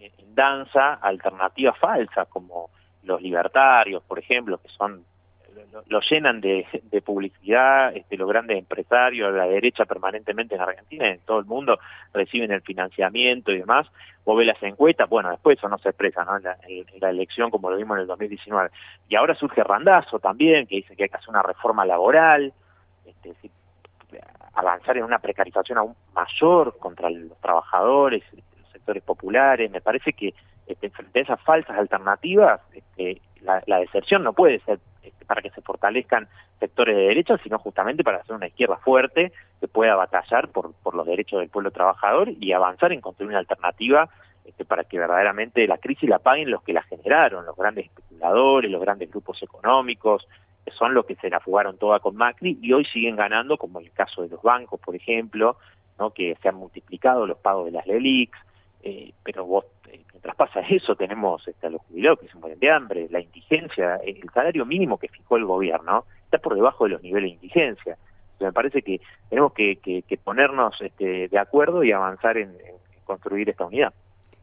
en 0.00 0.34
danza 0.34 0.94
alternativas 0.94 1.78
falsas, 1.78 2.26
como 2.28 2.70
los 3.04 3.22
libertarios, 3.22 4.02
por 4.02 4.18
ejemplo, 4.18 4.58
que 4.58 4.68
son 4.68 5.04
lo, 5.86 6.00
llenan 6.00 6.40
de, 6.40 6.66
de 6.82 7.02
publicidad, 7.02 7.96
este, 7.96 8.16
los 8.16 8.28
grandes 8.28 8.58
empresarios, 8.58 9.32
la 9.32 9.46
derecha 9.46 9.84
permanentemente 9.84 10.54
en 10.54 10.60
Argentina 10.60 11.08
en 11.08 11.20
todo 11.20 11.38
el 11.38 11.46
mundo 11.46 11.78
reciben 12.12 12.52
el 12.52 12.62
financiamiento 12.62 13.52
y 13.52 13.58
demás. 13.58 13.86
Vos 14.24 14.36
ves 14.36 14.46
las 14.46 14.62
encuestas, 14.62 15.08
bueno, 15.08 15.30
después 15.30 15.58
eso 15.58 15.68
no 15.68 15.78
se 15.78 15.88
expresa 15.88 16.24
¿no? 16.24 16.36
En, 16.36 16.86
la, 17.00 17.10
elección 17.10 17.50
como 17.50 17.70
lo 17.70 17.76
vimos 17.76 17.96
en 17.96 18.02
el 18.02 18.06
2019. 18.06 18.70
Y 19.08 19.16
ahora 19.16 19.34
surge 19.34 19.64
Randazo 19.64 20.18
también, 20.18 20.66
que 20.66 20.76
dice 20.76 20.94
que 20.94 21.04
hay 21.04 21.08
que 21.08 21.16
hacer 21.16 21.30
una 21.30 21.42
reforma 21.42 21.84
laboral, 21.84 22.52
este, 23.04 23.50
avanzar 24.54 24.96
en 24.98 25.04
una 25.04 25.18
precarización 25.18 25.78
aún 25.78 25.94
mayor 26.14 26.76
contra 26.78 27.10
los 27.10 27.38
trabajadores, 27.40 28.22
los 28.32 28.68
sectores 28.70 29.02
populares. 29.02 29.70
Me 29.70 29.80
parece 29.80 30.12
que 30.12 30.34
este, 30.66 30.90
frente 30.90 31.20
a 31.20 31.22
esas 31.22 31.40
falsas 31.40 31.76
alternativas, 31.78 32.60
este, 32.72 33.20
la, 33.40 33.62
la 33.66 33.78
deserción 33.78 34.22
no 34.22 34.34
puede 34.34 34.60
ser 34.60 34.78
para 35.26 35.42
que 35.42 35.50
se 35.50 35.62
fortalezcan 35.62 36.28
sectores 36.60 36.96
de 36.96 37.02
derecha, 37.02 37.38
sino 37.38 37.58
justamente 37.58 38.04
para 38.04 38.18
hacer 38.18 38.36
una 38.36 38.46
izquierda 38.46 38.76
fuerte 38.76 39.32
que 39.60 39.68
pueda 39.68 39.94
batallar 39.94 40.48
por, 40.48 40.72
los 40.94 41.06
derechos 41.06 41.40
del 41.40 41.48
pueblo 41.48 41.70
trabajador 41.70 42.30
y 42.40 42.52
avanzar 42.52 42.92
en 42.92 43.00
construir 43.00 43.30
una 43.30 43.38
alternativa 43.38 44.08
este, 44.44 44.64
para 44.64 44.84
que 44.84 44.98
verdaderamente 44.98 45.66
la 45.66 45.78
crisis 45.78 46.08
la 46.08 46.18
paguen 46.18 46.50
los 46.50 46.62
que 46.62 46.72
la 46.72 46.82
generaron, 46.82 47.46
los 47.46 47.56
grandes 47.56 47.86
especuladores, 47.86 48.70
los 48.70 48.80
grandes 48.80 49.10
grupos 49.10 49.42
económicos, 49.42 50.26
que 50.64 50.70
son 50.72 50.94
los 50.94 51.06
que 51.06 51.16
se 51.16 51.30
la 51.30 51.40
fugaron 51.40 51.78
toda 51.78 52.00
con 52.00 52.16
Macri 52.16 52.58
y 52.60 52.72
hoy 52.72 52.84
siguen 52.84 53.16
ganando, 53.16 53.56
como 53.56 53.80
en 53.80 53.86
el 53.86 53.92
caso 53.92 54.22
de 54.22 54.28
los 54.28 54.42
bancos, 54.42 54.80
por 54.80 54.94
ejemplo, 54.94 55.56
¿no? 55.98 56.10
que 56.10 56.36
se 56.42 56.48
han 56.48 56.56
multiplicado 56.56 57.26
los 57.26 57.38
pagos 57.38 57.66
de 57.66 57.72
las 57.72 57.86
LELIX, 57.86 58.36
eh, 58.82 59.12
pero 59.22 59.44
vos, 59.44 59.64
eh, 59.88 60.00
mientras 60.12 60.36
pasa 60.36 60.60
eso, 60.60 60.96
tenemos 60.96 61.46
este, 61.46 61.70
los 61.70 61.82
jubilados 61.82 62.20
que 62.20 62.28
se 62.28 62.38
mueren 62.38 62.58
de 62.58 62.70
hambre, 62.70 63.08
la 63.10 63.20
indigencia, 63.20 63.96
el 63.96 64.28
salario 64.34 64.64
mínimo 64.66 64.98
que 64.98 65.08
fijó 65.08 65.36
el 65.36 65.44
gobierno 65.44 66.04
está 66.24 66.38
por 66.38 66.54
debajo 66.54 66.84
de 66.84 66.90
los 66.90 67.02
niveles 67.02 67.30
de 67.30 67.34
indigencia. 67.34 67.96
Me 68.40 68.52
parece 68.52 68.82
que 68.82 69.00
tenemos 69.28 69.52
que, 69.52 69.76
que, 69.76 70.02
que 70.02 70.16
ponernos 70.16 70.80
este, 70.80 71.28
de 71.28 71.38
acuerdo 71.38 71.84
y 71.84 71.92
avanzar 71.92 72.36
en 72.36 72.56
construir 73.04 73.48
esta 73.48 73.66
unidad. 73.66 73.92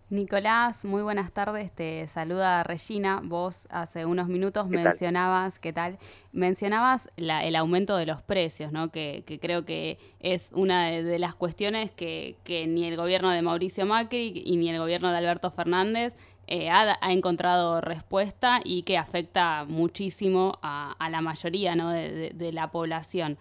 Nicolás, 0.10 0.86
muy 0.86 1.04
buenas 1.04 1.32
tardes. 1.32 1.72
Te 1.72 2.08
saluda 2.08 2.64
Regina. 2.64 3.22
Vos 3.24 3.68
hace 3.70 4.08
unos 4.08 4.28
minutos 4.28 4.66
¿Qué 4.68 4.76
mencionabas, 4.76 5.54
tal? 5.54 5.62
¿qué 5.62 5.74
tal? 5.74 5.98
Mencionabas 6.32 7.12
la, 7.16 7.46
el 7.46 7.56
aumento 7.56 7.96
de 7.96 8.08
los 8.08 8.24
precios, 8.24 8.72
¿no? 8.72 8.90
Que, 8.90 9.24
que 9.28 9.40
creo 9.40 9.66
que 9.66 10.00
es 10.20 10.50
una 10.52 10.88
de, 10.88 11.04
de 11.04 11.20
las 11.20 11.36
cuestiones 11.36 11.92
que, 11.92 12.38
que, 12.44 12.66
ni 12.66 12.86
el 12.86 12.98
gobierno 12.98 13.30
de 13.30 13.44
Mauricio 13.44 13.86
Macri 13.86 14.34
y 14.46 14.58
ni 14.58 14.72
el 14.72 14.80
gobierno 14.80 15.12
de 15.12 15.18
Alberto 15.18 15.52
Fernández 15.52 16.16
eh, 16.48 16.72
ha, 16.72 16.98
ha, 17.00 17.14
encontrado 17.14 17.80
respuesta 17.80 18.62
y 18.64 18.82
que 18.82 18.98
afecta 18.98 19.64
muchísimo 19.68 20.58
a, 20.64 20.94
a 20.98 21.10
la 21.12 21.22
mayoría 21.22 21.76
¿no? 21.76 21.92
de, 21.92 22.12
de, 22.12 22.30
de, 22.32 22.52
la 22.52 22.72
población. 22.72 23.38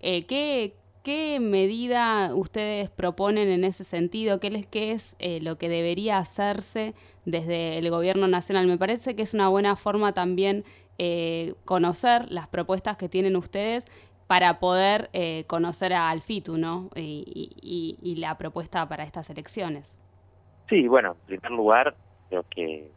Eh, 0.00 0.26
¿qué, 0.26 0.74
¿Qué 1.02 1.40
medida 1.40 2.34
ustedes 2.34 2.90
proponen 2.90 3.48
en 3.48 3.64
ese 3.64 3.84
sentido? 3.84 4.38
¿Qué, 4.38 4.50
les, 4.50 4.66
qué 4.66 4.92
es 4.92 5.16
eh, 5.18 5.40
lo 5.40 5.56
que 5.56 5.70
debería 5.70 6.18
hacerse 6.18 6.94
desde 7.24 7.78
el 7.78 7.88
gobierno 7.88 8.28
nacional? 8.28 8.66
Me 8.66 8.76
parece 8.76 9.16
que 9.16 9.22
es 9.22 9.32
una 9.32 9.48
buena 9.48 9.76
forma 9.76 10.12
también 10.12 10.62
eh, 10.98 11.54
conocer 11.64 12.30
las 12.30 12.48
propuestas 12.48 12.98
que 12.98 13.08
tienen 13.08 13.34
ustedes 13.36 13.86
para 14.26 14.60
poder 14.60 15.08
eh, 15.14 15.44
conocer 15.46 15.94
al 15.94 16.20
FITU 16.20 16.58
¿no? 16.58 16.90
Y, 16.94 18.16
la 18.18 18.36
propuesta 18.36 18.86
para 18.86 19.04
estas 19.04 19.30
elecciones. 19.30 19.98
Sí, 20.68 20.86
bueno, 20.86 21.12
en 21.12 21.26
primer 21.38 21.50
lugar, 21.52 21.94
creo 22.28 22.44
que, 22.50 22.90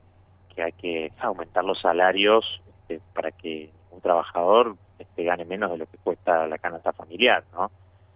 hay 0.58 0.74
que 0.74 1.12
aumentar 1.20 1.64
los 1.64 1.80
salarios 1.80 2.62
este, 2.68 3.00
para 3.14 3.32
que 3.32 3.72
un 3.92 4.02
trabajador 4.02 4.76
este, 5.00 5.24
gane 5.24 5.46
menos 5.46 5.72
de 5.72 5.78
lo 5.78 5.86
que 5.86 5.98
cuesta 6.00 6.46
la 6.48 6.58
canasta 6.58 6.92
familiar, 6.92 7.46
¿no? 7.54 7.72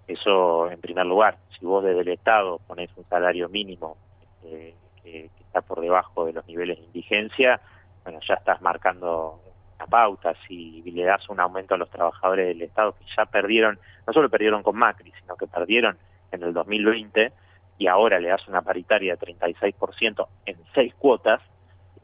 Eso 0.07 0.71
en 0.71 0.79
primer 0.79 1.05
lugar. 1.05 1.37
Si 1.57 1.65
vos 1.65 1.83
desde 1.83 2.01
el 2.01 2.07
Estado 2.09 2.59
pones 2.67 2.89
un 2.95 3.03
salario 3.05 3.49
mínimo 3.49 3.97
este, 4.41 4.75
que, 5.03 5.29
está 5.39 5.61
por 5.61 5.81
debajo 5.81 6.25
de 6.25 6.33
los 6.33 6.45
niveles 6.47 6.77
de 6.77 6.85
indigencia, 6.85 7.59
bueno, 8.03 8.19
ya 8.27 8.35
estás 8.35 8.61
marcando 8.61 9.41
una 9.75 9.85
pauta. 9.87 10.33
Si 10.47 10.81
le 10.83 11.03
das 11.03 11.27
un 11.29 11.39
aumento 11.39 11.75
a 11.75 11.77
los 11.77 11.89
trabajadores 11.89 12.47
del 12.47 12.61
Estado 12.61 12.93
que 12.93 13.05
ya 13.15 13.25
perdieron, 13.25 13.79
no 14.05 14.13
solo 14.13 14.29
perdieron 14.29 14.63
con 14.63 14.77
Macri, 14.77 15.11
sino 15.21 15.35
que 15.35 15.47
perdieron 15.47 15.97
en 16.31 16.43
el 16.43 16.53
2020 16.53 17.31
y 17.77 17.87
ahora 17.87 18.19
le 18.19 18.29
das 18.29 18.47
una 18.47 18.61
paritaria 18.61 19.15
de 19.15 19.19
36% 19.19 20.27
en 20.45 20.57
seis 20.73 20.93
cuotas, 20.95 21.41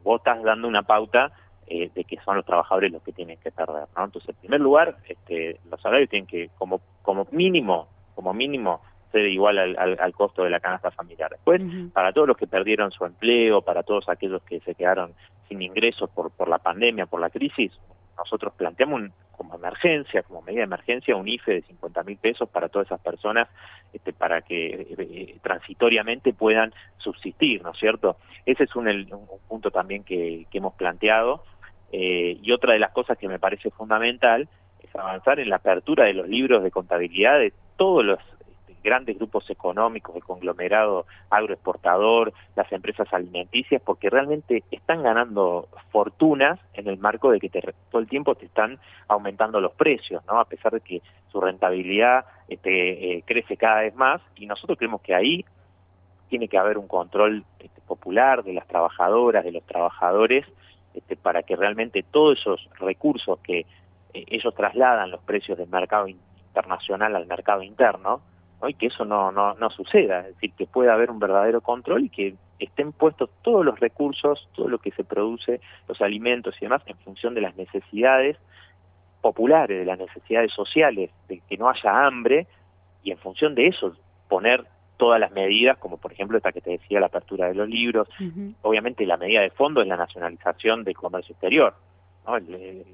vos 0.03 0.19
estás 0.19 0.43
dando 0.43 0.67
una 0.67 0.83
pauta 0.83 1.31
eh, 1.67 1.89
de 1.93 2.03
que 2.03 2.17
son 2.23 2.35
los 2.35 2.45
trabajadores 2.45 2.91
los 2.91 3.01
que 3.03 3.13
tienen 3.13 3.37
que 3.37 3.51
perder, 3.51 3.87
¿no? 3.95 4.05
Entonces, 4.05 4.29
en 4.29 4.35
primer 4.35 4.61
lugar, 4.61 4.97
este, 5.07 5.59
los 5.69 5.81
salarios 5.81 6.09
tienen 6.09 6.27
que, 6.27 6.49
como, 6.57 6.81
como 7.01 7.27
mínimo, 7.31 7.87
como 8.15 8.33
mínimo, 8.33 8.81
ser 9.11 9.25
igual 9.27 9.59
al, 9.59 10.13
costo 10.13 10.43
de 10.43 10.49
la 10.49 10.59
canasta 10.59 10.89
familiar. 10.89 11.29
Después, 11.29 11.61
para 11.93 12.11
todos 12.13 12.27
los 12.27 12.35
que 12.35 12.47
perdieron 12.47 12.91
su 12.91 13.05
empleo, 13.05 13.61
para 13.61 13.83
todos 13.83 14.09
aquellos 14.09 14.41
que 14.43 14.59
se 14.61 14.73
quedaron 14.73 15.13
sin 15.47 15.61
ingresos 15.61 16.09
por, 16.09 16.31
por 16.31 16.47
la 16.47 16.57
pandemia, 16.57 17.05
por 17.05 17.21
la 17.21 17.29
crisis, 17.29 17.71
nosotros 18.17 18.53
planteamos 18.55 19.11
como 19.31 19.55
emergencia, 19.55 20.23
como 20.23 20.41
medida 20.41 20.59
de 20.59 20.65
emergencia, 20.65 21.15
un 21.15 21.27
IFE 21.27 21.53
de 21.53 21.61
50 21.63 22.03
mil 22.03 22.17
pesos 22.17 22.47
para 22.49 22.69
todas 22.69 22.87
esas 22.87 23.01
personas, 23.01 23.49
este, 23.91 24.13
para 24.13 24.41
que 24.41 24.67
eh, 24.67 24.95
eh, 24.97 25.37
transitoriamente 25.41 26.33
puedan 26.33 26.73
subsistir, 26.97 27.63
¿no 27.63 27.71
es 27.71 27.79
cierto? 27.79 28.17
Ese 28.45 28.63
es 28.63 28.75
un, 28.75 28.87
punto 29.47 29.71
también 29.71 30.03
que, 30.03 30.45
hemos 30.51 30.73
planteado. 30.75 31.43
Eh, 31.95 32.39
y 32.41 32.51
otra 32.51 32.73
de 32.73 32.79
las 32.79 32.91
cosas 32.91 33.19
que 33.19 33.27
me 33.27 33.37
parece 33.37 33.69
fundamental 33.69 34.49
es 34.81 34.95
avanzar 34.95 35.39
en 35.39 35.49
la 35.49 35.57
apertura 35.57 36.05
de 36.05 36.13
los 36.13 36.27
libros 36.27 36.63
de 36.63 36.71
contabilidad 36.71 37.37
de 37.37 37.53
todos 37.77 38.03
los 38.03 38.19
grandes 38.83 39.15
grupos 39.15 39.47
económicos, 39.51 40.15
el 40.15 40.23
conglomerado 40.23 41.05
agroexportador, 41.29 42.33
las 42.55 42.71
empresas 42.71 43.07
alimenticias, 43.13 43.79
porque 43.79 44.09
realmente 44.09 44.63
están 44.71 45.03
ganando 45.03 45.69
fortunas 45.91 46.59
en 46.73 46.87
el 46.87 46.97
marco 46.97 47.29
de 47.29 47.39
que 47.39 47.49
todo 47.49 48.01
el 48.01 48.09
tiempo 48.09 48.33
te 48.33 48.47
están 48.47 48.79
aumentando 49.07 49.61
los 49.61 49.73
precios, 49.73 50.25
¿no? 50.25 50.39
A 50.39 50.45
pesar 50.45 50.73
de 50.73 50.81
que 50.81 51.01
su 51.31 51.39
rentabilidad 51.39 52.25
este, 52.47 53.17
eh, 53.17 53.23
crece 53.25 53.55
cada 53.55 53.81
vez 53.81 53.95
más 53.95 54.19
y 54.35 54.47
nosotros 54.47 54.79
creemos 54.79 55.01
que 55.01 55.13
ahí 55.13 55.45
tiene 56.27 56.47
que 56.47 56.57
haber 56.57 56.79
un 56.79 56.87
control 56.87 57.45
este, 57.59 57.81
popular 57.81 58.43
de 58.43 58.53
las 58.53 58.67
trabajadoras, 58.67 59.43
de 59.45 59.51
los 59.51 59.63
trabajadores, 59.63 60.45
este, 60.93 61.15
para 61.15 61.43
que 61.43 61.55
realmente 61.55 62.03
todos 62.03 62.39
esos 62.39 62.69
recursos 62.79 63.39
que 63.39 63.59
eh, 64.13 64.25
ellos 64.27 64.53
trasladan 64.55 65.11
los 65.11 65.21
precios 65.21 65.57
del 65.57 65.69
mercado 65.69 66.07
internacional 66.07 67.15
al 67.15 67.25
mercado 67.25 67.63
interno, 67.63 68.21
y 68.67 68.73
que 68.75 68.87
eso 68.87 69.05
no, 69.05 69.31
no, 69.31 69.55
no 69.55 69.69
suceda, 69.69 70.19
es 70.21 70.35
decir, 70.35 70.53
que 70.53 70.65
pueda 70.65 70.93
haber 70.93 71.11
un 71.11 71.19
verdadero 71.19 71.61
control 71.61 72.05
y 72.05 72.09
que 72.09 72.35
estén 72.59 72.93
puestos 72.93 73.29
todos 73.41 73.65
los 73.65 73.79
recursos, 73.79 74.47
todo 74.55 74.69
lo 74.69 74.77
que 74.77 74.91
se 74.91 75.03
produce, 75.03 75.59
los 75.87 76.01
alimentos 76.01 76.55
y 76.57 76.65
demás, 76.65 76.81
en 76.85 76.97
función 76.97 77.33
de 77.33 77.41
las 77.41 77.55
necesidades 77.55 78.37
populares, 79.21 79.79
de 79.79 79.85
las 79.85 79.99
necesidades 79.99 80.51
sociales, 80.53 81.09
de 81.27 81.41
que 81.47 81.57
no 81.57 81.69
haya 81.69 82.05
hambre, 82.05 82.47
y 83.03 83.11
en 83.11 83.17
función 83.17 83.53
de 83.55 83.67
eso 83.67 83.95
poner 84.29 84.65
todas 85.03 85.19
las 85.19 85.33
medidas, 85.33 85.77
como 85.79 85.97
por 85.97 86.13
ejemplo 86.13 86.37
esta 86.37 86.53
que 86.53 86.61
te 86.61 86.69
decía, 86.71 87.01
la 87.01 87.07
apertura 87.07 87.49
de 87.49 87.55
los 87.55 87.67
libros, 87.67 88.07
obviamente 88.61 89.05
la 89.05 89.17
medida 89.17 89.41
de 89.41 89.49
fondo 89.49 89.81
es 89.81 89.87
la 89.89 89.97
nacionalización 89.97 90.85
del 90.85 90.95
comercio 90.95 91.33
exterior, 91.33 91.75
el, 92.37 92.85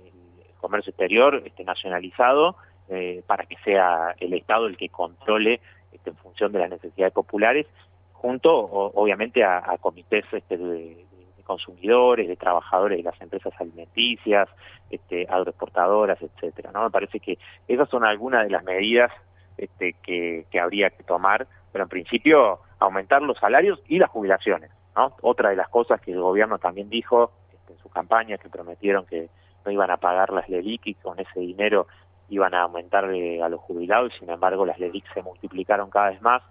comercio 0.59 0.89
exterior 0.89 1.39
este, 1.45 1.63
nacionalizado 1.63 2.55
eh, 2.89 3.21
para 3.27 3.45
que 3.45 3.57
sea 3.63 4.15
el 4.19 4.33
Estado 4.33 4.65
el 4.65 4.75
que 4.75 4.89
controle 4.89 5.61
este, 5.91 6.09
en 6.09 6.15
función 6.15 6.51
de 6.51 6.57
las 6.57 6.71
necesidades 6.71 7.13
populares, 7.13 7.67
junto 8.13 8.51
obviamente 8.51 9.43
a, 9.43 9.77
comités 9.79 10.25
este, 10.31 10.57
de, 10.57 11.05
consumidores, 11.43 12.27
de 12.27 12.37
trabajadores 12.37 12.97
de 12.97 13.03
las 13.03 13.21
empresas 13.21 13.53
alimenticias, 13.59 14.49
este, 14.89 15.27
agroexportadoras, 15.29 16.19
etcétera. 16.23 16.71
¿no? 16.71 16.85
Me 16.85 16.89
parece 16.89 17.19
que 17.19 17.37
esas 17.67 17.87
son 17.87 18.03
algunas 18.03 18.45
de 18.45 18.49
las 18.49 18.63
medidas 18.63 19.11
este, 19.59 19.93
que, 20.01 20.45
habría 20.57 20.89
que 20.89 21.03
tomar, 21.03 21.45
pero 21.71 21.83
en 21.83 21.89
principio 21.89 22.59
aumentar 22.79 23.21
los 23.21 23.37
salarios 23.37 23.79
y 23.87 23.99
las 23.99 24.09
jubilaciones. 24.09 24.71
¿no? 24.95 25.13
Otra 25.21 25.49
de 25.49 25.55
las 25.55 25.69
cosas 25.69 26.01
que 26.01 26.11
el 26.11 26.21
gobierno 26.21 26.57
también 26.59 26.89
dijo 26.89 27.31
este, 27.53 27.73
en 27.73 27.79
su 27.79 27.89
campaña, 27.89 28.37
que 28.37 28.49
prometieron 28.49 29.05
que 29.05 29.29
no 29.65 29.71
iban 29.71 29.91
a 29.91 29.97
pagar 29.97 30.31
las 30.31 30.47
LELIC 30.49 30.87
y 30.87 30.93
con 30.95 31.19
ese 31.19 31.39
dinero 31.39 31.87
iban 32.29 32.53
a 32.53 32.63
aumentar 32.63 33.05
a 33.05 33.49
los 33.49 33.59
jubilados 33.61 34.13
sin 34.19 34.29
embargo 34.29 34.65
las 34.65 34.79
LEDIC 34.79 35.13
se 35.13 35.21
multiplicaron 35.21 35.89
cada 35.89 36.11
vez 36.11 36.21
más, 36.21 36.43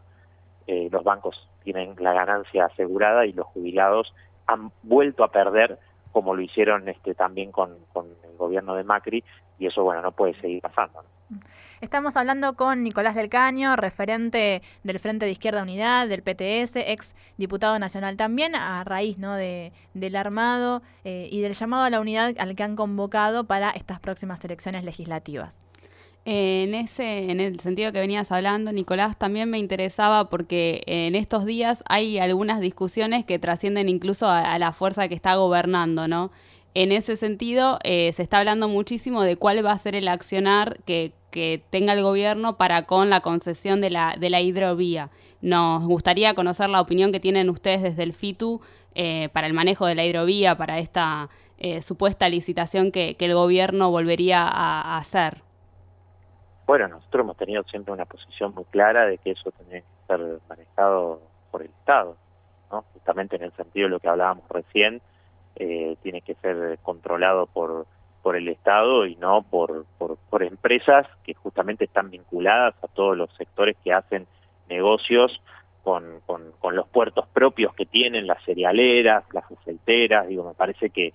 eh, 0.66 0.88
los 0.90 1.04
bancos 1.04 1.48
tienen 1.62 1.94
la 1.98 2.12
ganancia 2.12 2.66
asegurada 2.66 3.26
y 3.26 3.32
los 3.32 3.46
jubilados 3.46 4.12
han 4.46 4.72
vuelto 4.82 5.24
a 5.24 5.30
perder 5.30 5.78
como 6.12 6.34
lo 6.34 6.42
hicieron 6.42 6.88
este 6.88 7.14
también 7.14 7.52
con, 7.52 7.76
el 7.96 8.36
gobierno 8.36 8.74
de 8.74 8.84
Macri 8.84 9.24
y 9.58 9.66
eso 9.66 9.82
bueno 9.82 10.02
no 10.02 10.12
puede 10.12 10.34
seguir 10.40 10.60
pasando. 10.60 11.02
Estamos 11.80 12.16
hablando 12.16 12.54
con 12.54 12.82
Nicolás 12.82 13.14
del 13.14 13.28
Caño, 13.28 13.76
referente 13.76 14.62
del 14.82 14.98
Frente 14.98 15.26
de 15.26 15.32
Izquierda 15.32 15.62
Unidad, 15.62 16.08
del 16.08 16.22
PTS, 16.22 16.76
ex 16.76 17.14
diputado 17.36 17.78
nacional 17.78 18.16
también, 18.16 18.54
a 18.54 18.82
raíz 18.84 19.18
¿no? 19.18 19.34
de, 19.34 19.72
del 19.94 20.16
armado 20.16 20.82
eh, 21.04 21.28
y 21.30 21.40
del 21.40 21.52
llamado 21.52 21.84
a 21.84 21.90
la 21.90 22.00
unidad 22.00 22.34
al 22.38 22.56
que 22.56 22.62
han 22.64 22.74
convocado 22.74 23.44
para 23.44 23.70
estas 23.70 24.00
próximas 24.00 24.44
elecciones 24.44 24.84
legislativas. 24.84 25.58
En 26.30 26.74
ese, 26.74 27.30
en 27.30 27.40
el 27.40 27.58
sentido 27.58 27.90
que 27.90 28.00
venías 28.00 28.30
hablando, 28.32 28.70
Nicolás, 28.70 29.16
también 29.16 29.48
me 29.48 29.58
interesaba 29.58 30.28
porque 30.28 30.82
en 30.84 31.14
estos 31.14 31.46
días 31.46 31.82
hay 31.88 32.18
algunas 32.18 32.60
discusiones 32.60 33.24
que 33.24 33.38
trascienden 33.38 33.88
incluso 33.88 34.28
a, 34.28 34.58
la 34.58 34.72
fuerza 34.72 35.08
que 35.08 35.14
está 35.14 35.36
gobernando, 35.36 36.06
¿no? 36.06 36.30
En 36.74 36.92
ese 36.92 37.16
sentido, 37.16 37.78
eh, 37.82 38.12
se 38.12 38.22
está 38.22 38.38
hablando 38.38 38.68
muchísimo 38.68 39.22
de 39.22 39.36
cuál 39.36 39.64
va 39.64 39.72
a 39.72 39.78
ser 39.78 39.94
el 39.94 40.08
accionar 40.08 40.78
que, 40.84 41.12
tenga 41.70 41.92
el 41.92 42.02
gobierno 42.02 42.56
para 42.56 42.86
con 42.86 43.10
la 43.10 43.20
concesión 43.20 43.80
de 43.80 43.90
la, 43.90 44.16
de 44.18 44.28
la 44.28 44.40
hidrovía. 44.40 45.10
Nos 45.40 45.84
gustaría 45.86 46.34
conocer 46.34 46.68
la 46.68 46.80
opinión 46.80 47.12
que 47.12 47.20
tienen 47.20 47.48
ustedes 47.48 47.80
desde 47.80 48.02
el 48.02 48.12
FITU 48.12 48.60
eh, 48.96 49.28
para 49.32 49.46
el 49.46 49.52
manejo 49.52 49.86
de 49.86 49.94
la 49.94 50.04
hidrovía, 50.04 50.56
para 50.56 50.80
esta 50.80 51.28
eh, 51.58 51.80
supuesta 51.80 52.28
licitación 52.28 52.90
que, 52.90 53.14
el 53.20 53.34
gobierno 53.34 53.92
volvería 53.92 54.42
a 54.48 54.96
hacer. 54.96 55.42
Bueno, 56.68 56.86
nosotros 56.86 57.24
hemos 57.24 57.36
tenido 57.38 57.62
siempre 57.64 57.94
una 57.94 58.04
posición 58.04 58.54
muy 58.54 58.64
clara 58.64 59.06
de 59.06 59.16
que 59.16 59.30
eso 59.30 59.50
tiene 59.52 59.80
que 59.80 59.86
ser 60.06 60.38
manejado 60.50 61.22
por 61.50 61.62
el 61.62 61.68
Estado, 61.68 62.14
justamente 62.92 63.36
en 63.36 63.44
el 63.44 63.52
sentido 63.52 63.86
de 63.86 63.90
lo 63.90 64.00
que 64.00 64.08
hablábamos 64.08 64.46
recién, 64.50 65.00
eh, 65.60 65.96
tiene 66.02 66.20
que 66.22 66.34
ser 66.36 66.78
controlado 66.82 67.46
por, 67.46 67.86
por 68.22 68.36
el 68.36 68.48
Estado 68.48 69.06
y 69.06 69.16
no 69.16 69.42
por, 69.42 69.86
por, 69.98 70.42
empresas 70.42 71.06
que 71.24 71.34
justamente 71.34 71.84
están 71.84 72.10
vinculadas 72.10 72.74
a 72.82 72.86
todos 72.88 73.16
los 73.16 73.28
sectores 73.36 73.76
que 73.82 73.92
hacen 73.92 74.26
negocios 74.68 75.40
con, 75.82 76.20
con, 76.26 76.76
los 76.76 76.86
puertos 76.88 77.26
propios 77.28 77.74
que 77.74 77.86
tienen, 77.86 78.26
las 78.26 78.42
cerealeras, 78.44 79.24
las 79.32 79.50
aceiteras, 79.50 80.28
digo, 80.28 80.44
me 80.44 80.54
parece 80.54 80.90
que 80.90 81.12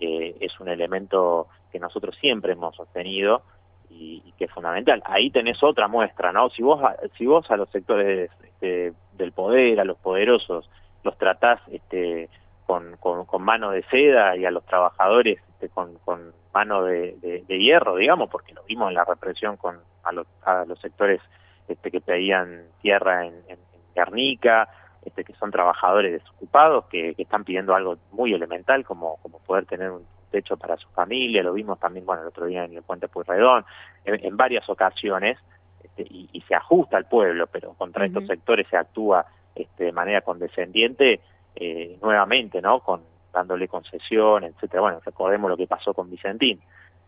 eh, 0.00 0.36
es 0.40 0.60
un 0.60 0.68
elemento 0.68 1.46
que 1.72 1.78
nosotros 1.78 2.16
siempre 2.20 2.52
hemos 2.52 2.76
sostenido 2.76 3.42
y, 3.88 4.20
que 4.36 4.44
es 4.44 4.50
fundamental. 4.50 5.02
Ahí 5.06 5.30
tenés 5.30 5.62
otra 5.62 5.88
muestra, 5.88 6.32
¿no? 6.32 6.50
Si 6.50 6.62
vos, 6.62 6.82
si 7.16 7.24
vos 7.24 7.50
a 7.50 7.56
los 7.56 7.70
sectores 7.70 8.30
este, 8.42 8.92
del 9.16 9.32
poder, 9.32 9.80
a 9.80 9.84
los 9.84 9.96
poderosos, 9.96 10.68
los 11.02 11.16
tratás 11.16 11.60
este, 11.70 12.28
con, 12.66 12.96
con, 12.96 13.42
mano 13.42 13.70
de 13.70 13.82
seda 13.84 14.36
y 14.36 14.44
a 14.44 14.50
los 14.50 14.64
trabajadores 14.64 15.38
este, 15.52 15.68
con, 15.68 15.94
con 16.04 16.32
mano 16.52 16.82
de, 16.82 17.44
hierro, 17.48 17.96
digamos, 17.96 18.28
porque 18.28 18.54
lo 18.54 18.62
vimos 18.64 18.88
en 18.88 18.94
la 18.94 19.04
represión 19.04 19.56
con 19.56 19.78
a 20.02 20.12
los, 20.12 20.26
a 20.44 20.64
los 20.64 20.78
sectores 20.80 21.20
este, 21.68 21.90
que 21.90 22.00
pedían 22.00 22.62
tierra 22.80 23.26
en, 23.26 23.34
en, 23.48 23.58
Guernica, 23.94 24.68
este, 25.06 25.24
que 25.24 25.32
son 25.34 25.50
trabajadores 25.50 26.12
desocupados, 26.12 26.84
que, 26.86 27.14
que, 27.14 27.22
están 27.22 27.44
pidiendo 27.44 27.74
algo 27.74 27.96
muy 28.12 28.34
elemental 28.34 28.84
como, 28.84 29.16
como 29.22 29.38
poder 29.38 29.64
tener 29.64 29.90
un 29.90 30.04
techo 30.30 30.58
para 30.58 30.76
su 30.76 30.86
familia, 30.90 31.42
lo 31.42 31.54
vimos 31.54 31.80
también, 31.80 32.04
bueno, 32.04 32.20
el 32.20 32.28
otro 32.28 32.44
día 32.44 32.64
en 32.64 32.74
el 32.74 32.82
puente 32.82 33.08
Puyredón, 33.08 33.64
en, 34.04 34.22
en 34.22 34.36
varias 34.36 34.68
ocasiones, 34.68 35.38
este, 35.82 36.06
y, 36.10 36.44
se 36.46 36.54
ajusta 36.54 36.96
al 36.96 37.06
pueblo, 37.06 37.46
pero 37.46 37.72
contra 37.74 38.04
estos 38.04 38.26
sectores 38.26 38.66
se 38.68 38.76
actúa 38.76 39.26
este, 39.54 39.84
de 39.84 39.92
manera 39.92 40.20
condescendiente, 40.20 41.20
eh, 41.56 41.98
nuevamente, 42.02 42.60
¿no? 42.60 42.80
Con, 42.80 43.02
dándole 43.32 43.68
concesión, 43.68 44.44
etcétera. 44.44 44.80
Bueno, 44.80 45.00
recordemos 45.04 45.50
lo 45.50 45.56
que 45.56 45.66
pasó 45.66 45.92
con 45.92 46.10
Vicentín. 46.10 46.60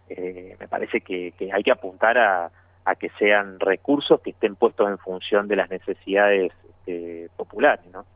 Eh, 0.09 0.57
me 0.59 0.69
parece 0.69 1.01
que, 1.01 1.33
hay 1.53 1.63
que 1.63 1.71
apuntar 1.71 2.19
a, 2.19 2.51
que 2.99 3.11
sean 3.19 3.61
recursos 3.61 4.19
que 4.23 4.31
estén 4.31 4.57
puestos 4.57 4.89
en 4.89 4.97
función 4.97 5.47
de 5.47 5.57
las 5.57 5.69
necesidades 5.69 6.53
este, 6.71 7.29
populares, 7.37 7.85
¿no? 7.93 8.07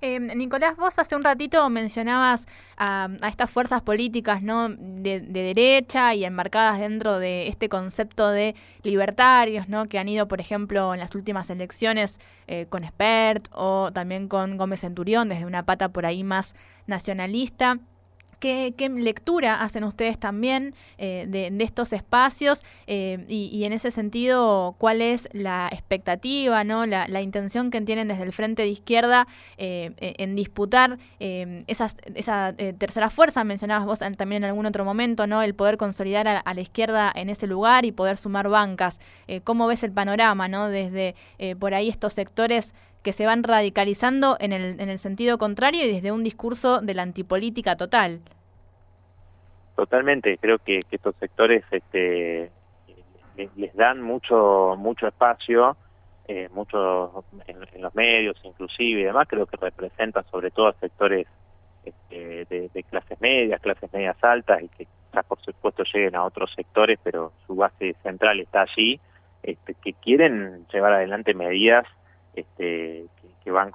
Eh, 0.00 0.20
Nicolás, 0.20 0.76
vos 0.76 0.98
hace 0.98 1.16
un 1.16 1.24
ratito 1.24 1.68
mencionabas 1.70 2.46
a, 2.76 3.08
estas 3.26 3.50
fuerzas 3.50 3.82
políticas 3.82 4.42
¿no? 4.42 4.68
De, 4.68 5.20
derecha 5.20 6.14
y 6.14 6.24
enmarcadas 6.24 6.78
dentro 6.78 7.18
de 7.18 7.48
este 7.48 7.68
concepto 7.68 8.28
de 8.28 8.54
libertarios, 8.82 9.68
¿no? 9.68 9.86
que 9.86 9.98
han 9.98 10.08
ido, 10.08 10.28
por 10.28 10.40
ejemplo, 10.40 10.94
en 10.94 11.00
las 11.00 11.14
últimas 11.14 11.50
elecciones 11.50 12.18
eh, 12.46 12.66
con 12.68 12.84
Spert 12.84 13.48
o 13.52 13.90
también 13.92 14.28
con 14.28 14.56
Gómez 14.56 14.80
Centurión, 14.80 15.28
desde 15.28 15.46
una 15.46 15.64
pata 15.64 15.88
por 15.88 16.06
ahí 16.06 16.22
más 16.22 16.54
nacionalista. 16.86 17.78
¿Qué, 18.40 18.72
lectura 18.88 19.62
hacen 19.62 19.82
ustedes 19.82 20.16
también 20.16 20.74
eh, 20.96 21.26
de, 21.28 21.52
estos 21.64 21.92
espacios 21.92 22.62
eh, 22.86 23.24
y, 23.28 23.64
en 23.64 23.72
ese 23.72 23.90
sentido, 23.90 24.76
cuál 24.78 25.02
es 25.02 25.28
la 25.32 25.68
expectativa, 25.72 26.62
no 26.62 26.86
la, 26.86 27.20
intención 27.20 27.72
que 27.72 27.80
tienen 27.80 28.06
desde 28.06 28.22
el 28.22 28.32
Frente 28.32 28.62
de 28.62 28.68
Izquierda 28.68 29.26
eh, 29.56 29.92
en 29.98 30.36
disputar 30.36 30.98
esa 31.18 32.54
tercera 32.78 33.10
fuerza? 33.10 33.42
Mencionabas 33.42 33.86
vos 33.86 33.98
también 34.16 34.44
en 34.44 34.50
algún 34.50 34.66
otro 34.66 34.84
momento, 34.84 35.26
¿no? 35.26 35.42
el 35.42 35.54
poder 35.54 35.76
consolidar 35.76 36.28
a, 36.28 36.54
la 36.54 36.60
izquierda 36.60 37.10
en 37.12 37.30
ese 37.30 37.48
lugar 37.48 37.84
y 37.84 37.92
poder 37.92 38.16
sumar 38.16 38.48
bancas. 38.48 39.00
¿Cómo 39.42 39.66
ves 39.66 39.82
el 39.82 39.90
panorama 39.90 40.46
¿no? 40.46 40.68
desde 40.68 41.16
por 41.58 41.74
ahí 41.74 41.88
estos 41.88 42.12
sectores? 42.12 42.72
Que 43.02 43.12
se 43.12 43.26
van 43.26 43.42
radicalizando 43.42 44.36
en 44.40 44.52
el, 44.52 44.80
en 44.80 44.88
el 44.88 44.98
sentido 44.98 45.38
contrario 45.38 45.84
y 45.84 45.92
desde 45.92 46.12
un 46.12 46.24
discurso 46.24 46.80
de 46.80 46.94
la 46.94 47.02
antipolítica 47.02 47.76
total. 47.76 48.20
Totalmente, 49.78 50.38
creo 50.38 50.58
que, 50.58 50.80
estos 50.90 51.14
sectores 51.20 51.64
este, 51.70 52.50
les, 53.54 53.74
dan 53.76 54.02
mucho 54.02 54.74
mucho 54.76 55.06
espacio, 55.06 55.76
eh, 56.26 56.48
mucho 56.52 57.24
en, 57.46 57.80
los 57.80 57.94
medios 57.94 58.36
inclusive 58.42 59.02
y 59.02 59.04
demás, 59.04 59.28
creo 59.28 59.46
que 59.46 59.56
representa 59.56 60.24
sobre 60.24 60.50
todo 60.50 60.66
a 60.66 60.72
sectores 60.80 61.28
este, 61.84 62.44
de, 62.46 62.82
clases 62.90 63.20
medias, 63.20 63.60
clases 63.60 63.92
medias 63.92 64.16
altas 64.20 64.62
y 64.64 64.68
que 64.68 64.88
ya 65.14 65.22
por 65.22 65.40
supuesto 65.42 65.84
lleguen 65.84 66.16
a 66.16 66.24
otros 66.24 66.52
sectores, 66.56 66.98
pero 67.04 67.32
su 67.46 67.54
base 67.54 67.94
central 68.02 68.40
está 68.40 68.62
allí, 68.62 68.98
este, 69.44 69.74
que 69.74 69.92
quieren 69.92 70.66
llevar 70.72 70.94
adelante 70.94 71.34
medidas 71.34 71.86
este, 72.40 73.06
que, 73.42 73.50
van 73.50 73.72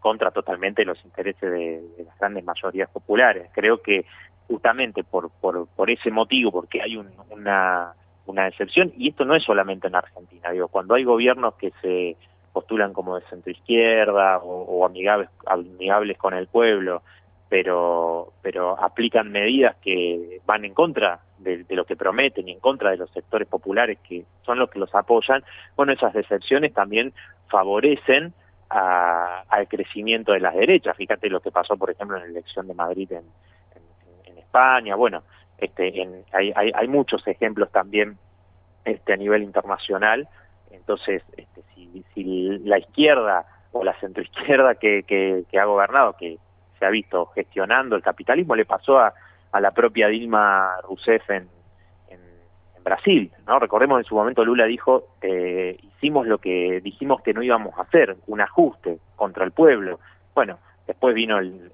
contra 0.00 0.30
totalmente 0.30 0.84
los 0.84 1.04
intereses 1.04 1.50
de, 1.50 1.82
las 2.04 2.16
grandes 2.18 2.44
mayorías 2.44 2.88
populares. 2.90 3.50
Creo 3.52 3.82
que 3.82 4.04
justamente 4.46 5.02
por, 5.02 5.30
por, 5.40 5.66
por 5.66 5.90
ese 5.90 6.10
motivo, 6.12 6.52
porque 6.52 6.80
hay 6.80 6.96
una, 6.96 7.92
una 8.26 8.48
excepción, 8.48 8.92
y 8.96 9.08
esto 9.08 9.24
no 9.24 9.34
es 9.34 9.42
solamente 9.42 9.88
en 9.88 9.96
Argentina, 9.96 10.50
digo, 10.50 10.68
cuando 10.68 10.94
hay 10.94 11.02
gobiernos 11.02 11.54
que 11.54 11.72
se 11.82 12.16
postulan 12.52 12.92
como 12.92 13.16
de 13.16 13.26
centroizquierda 13.28 14.38
o, 14.38 14.62
o 14.62 14.86
amigables, 14.86 15.28
amigables 15.46 16.16
con 16.16 16.34
el 16.34 16.46
pueblo, 16.46 17.02
pero, 17.48 18.32
aplican 18.80 19.30
medidas 19.30 19.76
que 19.82 20.40
van 20.46 20.64
en 20.64 20.74
contra 20.74 21.20
de, 21.38 21.64
lo 21.70 21.84
que 21.84 21.96
prometen 21.96 22.48
y 22.48 22.52
en 22.52 22.60
contra 22.60 22.90
de 22.90 22.96
los 22.96 23.10
sectores 23.10 23.46
populares 23.46 23.98
que 24.08 24.24
son 24.44 24.58
los 24.58 24.70
que 24.70 24.78
los 24.78 24.94
apoyan, 24.94 25.44
bueno, 25.76 25.92
esas 25.92 26.14
excepciones 26.16 26.72
también 26.72 27.12
favorecen 27.48 28.32
al 28.68 29.68
crecimiento 29.68 30.32
de 30.32 30.40
las 30.40 30.54
derechas. 30.54 30.96
Fíjate 30.96 31.28
lo 31.28 31.40
que 31.40 31.50
pasó, 31.50 31.76
por 31.76 31.90
ejemplo, 31.90 32.16
en 32.16 32.24
la 32.24 32.28
elección 32.28 32.66
de 32.66 32.74
Madrid 32.74 33.12
en, 33.12 33.24
España. 34.36 34.94
Bueno, 34.94 35.22
este, 35.58 36.08
hay, 36.32 36.52
hay, 36.54 36.88
muchos 36.88 37.26
ejemplos 37.26 37.70
también 37.70 38.16
este, 38.84 39.12
a 39.12 39.16
nivel 39.16 39.42
internacional. 39.42 40.28
Entonces, 40.70 41.22
este, 41.36 41.62
si, 42.14 42.58
la 42.64 42.78
izquierda 42.78 43.44
o 43.72 43.84
la 43.84 43.92
centroizquierda 44.00 44.76
que, 44.76 45.02
que, 45.02 45.58
ha 45.58 45.64
gobernado, 45.64 46.16
que 46.16 46.38
se 46.78 46.86
ha 46.86 46.90
visto 46.90 47.26
gestionando 47.26 47.96
el 47.96 48.02
capitalismo, 48.02 48.54
le 48.54 48.64
pasó 48.64 48.98
a, 48.98 49.12
a 49.52 49.60
la 49.60 49.72
propia 49.72 50.08
Dilma 50.08 50.80
Rousseff 50.82 51.28
en, 51.30 51.48
Brasil, 52.86 53.32
¿no? 53.48 53.58
Recordemos 53.58 53.98
en 53.98 54.04
su 54.04 54.14
momento 54.14 54.44
Lula 54.44 54.64
dijo, 54.64 55.08
eh, 55.20 55.76
hicimos 55.82 56.24
lo 56.24 56.38
que 56.38 56.80
dijimos 56.80 57.20
que 57.20 57.34
no 57.34 57.42
íbamos 57.42 57.76
a 57.76 57.82
hacer, 57.82 58.16
un 58.28 58.40
ajuste 58.40 59.00
contra 59.16 59.44
el 59.44 59.50
pueblo. 59.50 59.98
Bueno, 60.36 60.60
después 60.86 61.12
vino 61.12 61.38
el, 61.38 61.72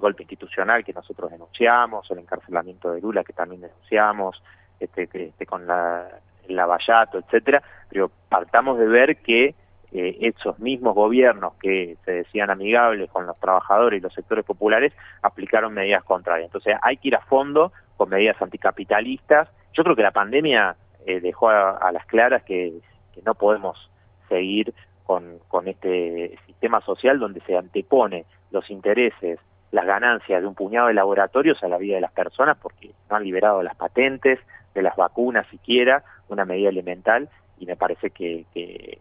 golpe 0.00 0.22
institucional 0.22 0.82
que 0.82 0.94
nosotros 0.94 1.30
denunciamos, 1.30 2.10
el 2.10 2.18
encarcelamiento 2.18 2.92
de 2.92 3.00
Lula 3.02 3.24
que 3.24 3.34
también 3.34 3.60
denunciamos, 3.60 4.42
este, 4.80 5.08
este 5.12 5.46
con 5.46 5.66
la, 5.66 6.08
el 6.48 6.56
lavallato, 6.56 7.18
etcétera, 7.18 7.62
pero 7.90 8.10
partamos 8.30 8.78
de 8.78 8.86
ver 8.86 9.16
que 9.18 9.54
eh, 9.92 10.18
esos 10.20 10.58
mismos 10.58 10.94
gobiernos 10.94 11.54
que 11.60 11.96
se 12.06 12.10
decían 12.10 12.48
amigables 12.48 13.10
con 13.10 13.26
los 13.26 13.38
trabajadores 13.38 13.98
y 13.98 14.02
los 14.02 14.14
sectores 14.14 14.46
populares 14.46 14.94
aplicaron 15.20 15.74
medidas 15.74 16.04
contrarias. 16.04 16.46
Entonces 16.48 16.76
hay 16.80 16.96
que 16.96 17.08
ir 17.08 17.16
a 17.16 17.20
fondo 17.20 17.70
con 17.96 18.08
medidas 18.08 18.40
anticapitalistas 18.40 19.48
yo 19.74 19.84
creo 19.84 19.96
que 19.96 20.02
la 20.02 20.10
pandemia 20.10 20.76
eh, 21.06 21.20
dejó 21.20 21.50
a, 21.50 21.92
las 21.92 22.06
claras 22.06 22.42
que, 22.44 22.72
no 23.24 23.34
podemos 23.34 23.90
seguir 24.28 24.74
con, 25.04 25.38
con 25.48 25.68
este 25.68 26.36
sistema 26.46 26.80
social 26.80 27.18
donde 27.18 27.40
se 27.42 27.56
antepone 27.56 28.24
los 28.50 28.70
intereses, 28.70 29.38
las 29.70 29.86
ganancias 29.86 30.40
de 30.40 30.46
un 30.48 30.54
puñado 30.54 30.88
de 30.88 30.94
laboratorios 30.94 31.62
a 31.62 31.68
la 31.68 31.78
vida 31.78 31.94
de 31.94 32.00
las 32.00 32.12
personas 32.12 32.56
porque 32.60 32.90
no 33.08 33.16
han 33.16 33.24
liberado 33.24 33.62
las 33.62 33.76
patentes, 33.76 34.40
de 34.74 34.82
las 34.82 34.96
vacunas 34.96 35.46
siquiera, 35.48 36.04
una 36.28 36.44
medida 36.44 36.68
elemental 36.68 37.28
y 37.58 37.66
me 37.66 37.76
parece 37.76 38.10
que, 38.10 38.46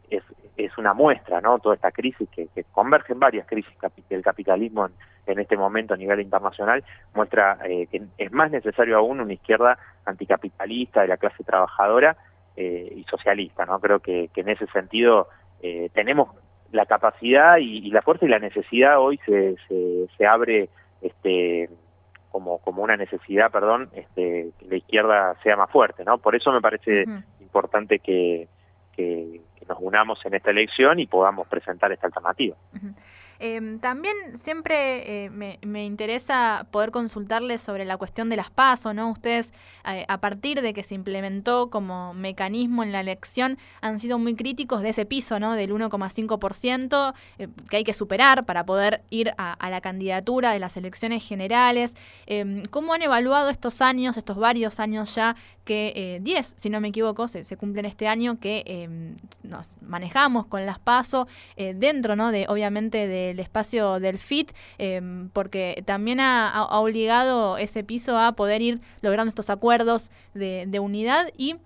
es, 0.09 0.23
es, 0.57 0.77
una 0.77 0.93
muestra, 0.93 1.41
¿no? 1.41 1.59
Toda 1.59 1.75
esta 1.75 1.91
crisis 1.91 2.27
que, 2.29 2.47
que 2.47 2.63
converge 2.65 3.13
en 3.13 3.19
varias 3.19 3.47
crisis 3.47 3.73
del 4.09 4.23
capitalismo 4.23 4.89
en, 5.25 5.39
este 5.39 5.57
momento 5.57 5.93
a 5.93 5.97
nivel 5.97 6.19
internacional, 6.21 6.83
muestra 7.13 7.57
eh, 7.65 7.87
que 7.87 8.01
es 8.17 8.31
más 8.31 8.51
necesario 8.51 8.97
aún 8.97 9.19
una 9.19 9.33
izquierda 9.33 9.77
anticapitalista 10.05 11.01
de 11.01 11.07
la 11.07 11.17
clase 11.17 11.43
trabajadora 11.43 12.17
eh, 12.55 12.93
y 12.95 13.03
socialista, 13.05 13.65
¿no? 13.65 13.79
Creo 13.79 13.99
que, 13.99 14.29
en 14.35 14.49
ese 14.49 14.67
sentido 14.67 15.27
eh, 15.61 15.89
tenemos 15.93 16.29
la 16.71 16.85
capacidad 16.85 17.57
y, 17.57 17.89
la 17.91 18.01
fuerza 18.01 18.25
y 18.25 18.29
la 18.29 18.39
necesidad 18.39 18.99
hoy 18.99 19.19
se, 19.25 19.55
se, 20.17 20.25
abre 20.25 20.69
este 21.01 21.69
como, 22.31 22.57
como 22.59 22.81
una 22.81 22.97
necesidad, 22.97 23.51
perdón, 23.51 23.89
este, 23.93 24.49
que 24.57 24.65
la 24.65 24.75
izquierda 24.75 25.35
sea 25.43 25.55
más 25.55 25.69
fuerte, 25.69 26.03
¿no? 26.03 26.17
Por 26.17 26.35
eso 26.35 26.51
me 26.51 26.61
parece 26.61 27.05
importante 27.39 27.99
que, 27.99 28.47
que, 28.95 29.41
nos 29.67 29.77
unamos 29.79 30.19
en 30.25 30.33
esta 30.33 30.51
elección 30.51 30.99
y 30.99 31.07
podamos 31.07 31.47
presentar 31.47 31.89
esta 31.93 32.07
alternativa. 32.07 32.57
Em, 33.45 33.77
también 33.79 34.15
siempre 34.35 35.25
eh, 35.25 35.29
me, 35.29 35.85
interesa 35.85 36.65
poder 36.71 36.91
consultarles 36.91 37.59
sobre 37.59 37.83
la 37.83 37.97
cuestión 37.97 38.29
de 38.29 38.37
las 38.37 38.49
PASO, 38.49 38.93
¿no? 38.93 39.11
Ustedes, 39.11 39.51
eh, 39.85 40.05
a 40.07 40.21
partir 40.21 40.61
de 40.61 40.73
que 40.73 40.81
se 40.81 40.95
implementó 40.95 41.69
como 41.69 42.13
mecanismo 42.13 42.83
en 42.83 42.93
la 42.93 43.01
elección, 43.01 43.57
han 43.81 43.99
sido 43.99 44.17
muy 44.17 44.35
críticos 44.35 44.81
de 44.81 44.89
ese 44.91 45.05
piso, 45.05 45.41
¿no? 45.41 45.55
Del 45.55 45.73
1,5% 45.73 47.13
eh, 47.37 47.49
que 47.69 47.75
hay 47.75 47.83
que 47.83 47.91
superar 47.91 48.45
para 48.45 48.65
poder 48.65 49.01
ir 49.09 49.33
a, 49.37 49.69
la 49.69 49.81
candidatura 49.81 50.53
de 50.53 50.59
las 50.59 50.77
elecciones 50.77 51.27
generales. 51.27 51.97
Em, 52.27 52.63
¿Cómo 52.67 52.93
han 52.93 53.01
evaluado 53.01 53.49
estos 53.49 53.81
años, 53.81 54.15
estos 54.15 54.37
varios 54.37 54.79
años 54.79 55.13
ya, 55.15 55.35
que 55.65 56.19
10, 56.21 56.55
si 56.57 56.69
no 56.69 56.79
me 56.79 56.89
equivoco, 56.89 57.27
se, 57.27 57.57
cumplen 57.57 57.85
este 57.85 58.07
año, 58.07 58.39
que 58.39 58.63
em, 58.65 59.17
nos 59.43 59.69
manejamos 59.81 60.45
con 60.47 60.65
las 60.65 60.79
PASO 60.79 61.27
dentro, 61.57 62.15
¿no? 62.15 62.31
De, 62.31 62.45
obviamente, 62.47 63.07
de 63.07 63.31
el 63.31 63.39
espacio 63.39 63.99
del 63.99 64.17
FIT, 64.17 64.51
em, 64.77 65.29
porque 65.29 65.83
también 65.85 66.19
ha, 66.19 66.65
obligado 66.71 67.57
ese 67.57 67.83
piso 67.83 68.17
a 68.17 68.33
poder 68.33 68.61
ir 68.61 68.81
logrando 69.01 69.29
estos 69.29 69.49
acuerdos 69.49 70.11
de, 70.33 70.65
de 70.67 70.79
unidad 70.79 71.27
y 71.37 71.57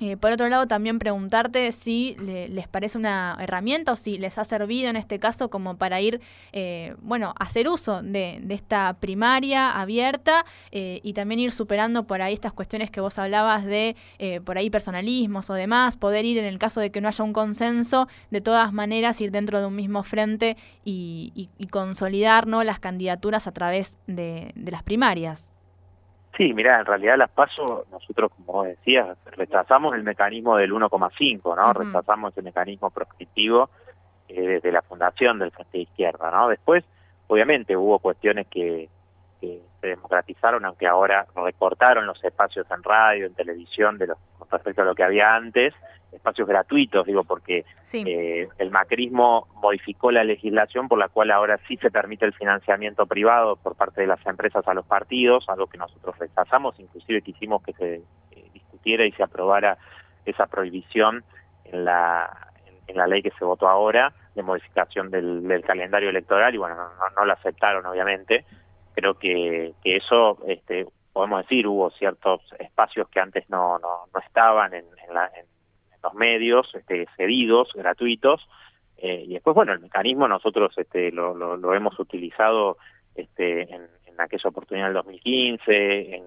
eh, 0.00 0.16
por 0.16 0.32
otro 0.32 0.48
lado, 0.48 0.66
también 0.66 0.98
preguntarte 0.98 1.70
si 1.70 2.16
les 2.18 2.66
parece 2.66 2.98
una 2.98 3.36
herramienta 3.40 3.92
o 3.92 3.96
si 3.96 4.18
les 4.18 4.38
ha 4.38 4.44
servido 4.44 4.90
en 4.90 4.96
este 4.96 5.20
caso 5.20 5.50
como 5.50 5.76
para 5.76 6.00
ir, 6.00 6.20
eh, 6.52 6.96
bueno, 7.00 7.32
hacer 7.38 7.68
uso 7.68 8.02
de, 8.02 8.42
esta 8.48 8.94
primaria 8.94 9.70
abierta 9.70 10.44
eh, 10.72 11.00
y 11.04 11.12
también 11.12 11.38
ir 11.38 11.52
superando 11.52 12.08
por 12.08 12.22
ahí 12.22 12.34
estas 12.34 12.52
cuestiones 12.52 12.90
que 12.90 13.00
vos 13.00 13.18
hablabas 13.18 13.64
de 13.64 13.96
por 14.44 14.58
ahí 14.58 14.70
personalismos 14.70 15.50
o 15.50 15.54
demás, 15.54 15.96
poder 15.96 16.24
ir 16.24 16.38
en 16.38 16.44
el 16.44 16.58
caso 16.58 16.80
de 16.80 16.90
que 16.90 17.00
no 17.00 17.08
haya 17.08 17.24
un 17.24 17.32
consenso, 17.32 18.08
de 18.30 18.40
todas 18.40 18.72
maneras 18.72 19.20
ir 19.20 19.30
dentro 19.30 19.60
de 19.60 19.66
un 19.66 19.76
mismo 19.76 20.02
frente 20.02 20.56
y, 20.84 21.48
consolidar 21.70 22.46
¿no? 22.46 22.62
las 22.62 22.78
candidaturas 22.78 23.46
a 23.46 23.52
través 23.52 23.94
de 24.06 24.52
las 24.56 24.82
primarias. 24.82 25.53
Sí, 26.36 26.52
mira, 26.52 26.80
en 26.80 26.86
realidad 26.86 27.16
las 27.16 27.30
pasos, 27.30 27.88
nosotros, 27.90 28.32
como 28.36 28.52
vos 28.52 28.66
decías, 28.66 29.16
rechazamos 29.26 29.94
el 29.94 30.02
mecanismo 30.02 30.56
del 30.56 30.72
1,5, 30.72 31.56
¿no? 31.56 31.70
Ujú. 31.70 31.78
Rechazamos 31.80 32.32
ese 32.32 32.42
mecanismo 32.42 32.90
proscriptivo 32.90 33.70
eh, 34.28 34.40
desde 34.40 34.72
la 34.72 34.82
fundación 34.82 35.38
del 35.38 35.52
Frente 35.52 35.78
de 35.78 35.84
Izquierda, 35.84 36.30
¿no? 36.32 36.48
Después, 36.48 36.84
obviamente, 37.28 37.76
hubo 37.76 38.00
cuestiones 38.00 38.48
que, 38.48 38.88
que 39.40 39.60
se 39.80 39.86
democratizaron, 39.86 40.64
aunque 40.64 40.88
ahora 40.88 41.26
recortaron 41.36 42.06
los 42.06 42.22
espacios 42.24 42.66
en 42.70 42.82
radio, 42.82 43.26
en 43.26 43.34
televisión, 43.34 43.96
de 43.98 44.08
los, 44.08 44.18
respecto 44.54 44.82
a 44.82 44.84
lo 44.84 44.94
que 44.94 45.04
había 45.04 45.34
antes, 45.34 45.74
espacios 46.12 46.46
gratuitos, 46.48 47.06
digo, 47.06 47.24
porque 47.24 47.64
Sí. 47.82 48.04
eh, 48.06 48.48
el 48.58 48.70
macrismo 48.70 49.48
modificó 49.56 50.10
la 50.12 50.22
legislación 50.24 50.86
por 50.88 50.98
la 50.98 51.08
cual 51.08 51.30
ahora 51.32 51.58
sí 51.66 51.76
se 51.78 51.90
permite 51.90 52.24
el 52.24 52.32
financiamiento 52.32 53.06
privado 53.06 53.56
por 53.56 53.74
parte 53.76 54.02
de 54.02 54.06
las 54.06 54.24
empresas 54.26 54.66
a 54.68 54.74
los 54.74 54.86
partidos, 54.86 55.44
algo 55.48 55.66
que 55.66 55.76
nosotros 55.78 56.16
rechazamos, 56.18 56.78
inclusive 56.78 57.20
quisimos 57.22 57.62
que 57.62 57.72
se 57.72 57.94
eh, 57.96 58.50
discutiera 58.52 59.04
y 59.04 59.12
se 59.12 59.22
aprobara 59.24 59.76
esa 60.24 60.46
prohibición 60.46 61.24
en 61.64 61.84
la, 61.84 62.30
en, 62.66 62.74
en 62.86 62.96
la 62.96 63.06
ley 63.08 63.20
que 63.22 63.32
se 63.32 63.44
votó 63.44 63.68
ahora 63.68 64.12
de 64.36 64.42
modificación 64.42 65.10
del, 65.10 65.46
del 65.46 65.62
calendario 65.64 66.10
electoral 66.10 66.54
y 66.54 66.58
bueno, 66.58 66.76
no, 66.76 66.82
no, 66.88 67.10
no 67.16 67.24
lo 67.24 67.32
aceptaron 67.32 67.84
obviamente. 67.86 68.44
Creo 68.94 69.14
que, 69.14 69.72
que 69.82 69.96
eso, 69.96 70.38
este, 70.46 70.86
podemos 71.14 71.42
decir, 71.42 71.66
hubo 71.66 71.90
ciertos 71.92 72.42
espacios 72.58 73.08
que 73.08 73.20
antes 73.20 73.48
no, 73.48 73.78
no, 73.78 74.06
no 74.12 74.20
estaban 74.20 74.74
en, 74.74 74.84
la, 75.12 75.26
en, 75.28 75.46
los 76.02 76.12
medios 76.12 76.70
este, 76.74 77.06
cedidos, 77.16 77.70
gratuitos, 77.72 78.46
eh, 78.98 79.24
y 79.26 79.32
después, 79.32 79.54
bueno, 79.54 79.72
el 79.72 79.80
mecanismo 79.80 80.28
nosotros 80.28 80.74
este, 80.76 81.10
lo, 81.12 81.34
lo, 81.34 81.74
hemos 81.74 81.98
utilizado 81.98 82.76
este, 83.14 83.62
en, 83.62 83.86
en 84.06 84.20
aquella 84.20 84.50
oportunidad 84.50 84.86
del 84.86 84.94
2015, 84.94 86.16
en 86.16 86.24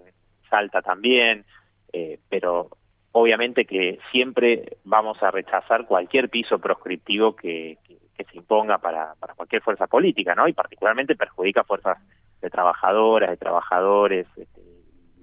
Salta 0.49 0.81
también, 0.81 1.45
eh, 1.93 2.17
pero 2.29 2.69
obviamente 3.11 3.65
que 3.65 3.99
siempre 4.11 4.77
vamos 4.83 5.21
a 5.21 5.31
rechazar 5.31 5.85
cualquier 5.85 6.29
piso 6.29 6.59
proscriptivo 6.59 7.35
que, 7.35 7.77
se 8.17 8.37
imponga 8.37 8.79
para, 8.79 9.13
para 9.19 9.35
cualquier 9.35 9.61
fuerza 9.61 9.85
política, 9.85 10.33
¿no? 10.33 10.47
Y 10.47 10.53
particularmente 10.53 11.15
perjudica 11.15 11.61
a 11.61 11.65
fuerzas 11.65 11.99
de 12.41 12.49
trabajadoras, 12.49 13.29
de 13.29 13.37
trabajadores, 13.37 14.25
este, 14.35 14.61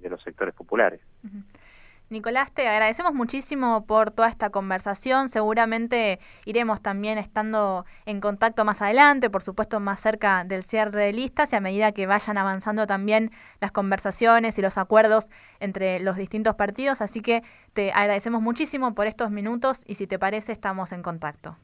de 0.04 0.10
los 0.10 0.22
sectores 0.22 0.54
populares. 0.54 1.00
Ujú. 1.24 1.42
Nicolás, 2.10 2.52
te 2.52 2.68
agradecemos 2.68 3.14
muchísimo 3.14 3.86
por 3.86 4.10
toda 4.10 4.28
esta 4.28 4.50
conversación. 4.50 5.30
Seguramente 5.30 6.20
iremos 6.44 6.82
también 6.82 7.16
estando 7.18 7.86
en 8.04 8.20
contacto 8.20 8.64
más 8.64 8.82
adelante, 8.82 9.30
por 9.30 9.42
supuesto 9.42 9.80
más 9.80 10.00
cerca 10.00 10.44
del 10.44 10.62
cierre 10.62 11.06
de 11.06 11.12
listas 11.12 11.52
y 11.52 11.56
a 11.56 11.60
medida 11.60 11.92
que 11.92 12.06
vayan 12.06 12.36
avanzando 12.36 12.86
también 12.86 13.30
las 13.60 13.72
conversaciones 13.72 14.58
y 14.58 14.62
los 14.62 14.76
acuerdos 14.76 15.30
entre 15.60 15.98
los 15.98 16.16
distintos 16.16 16.54
partidos. 16.54 17.00
Así 17.00 17.22
que 17.22 17.42
te 17.72 17.90
agradecemos 17.90 18.42
muchísimo 18.42 18.94
por 18.94 19.06
estos 19.06 19.30
minutos 19.30 19.82
y 19.86 19.94
si 19.94 20.06
te 20.06 20.18
parece 20.18 20.52
estamos 20.52 20.92
en 20.92 21.02
contacto. 21.02 21.56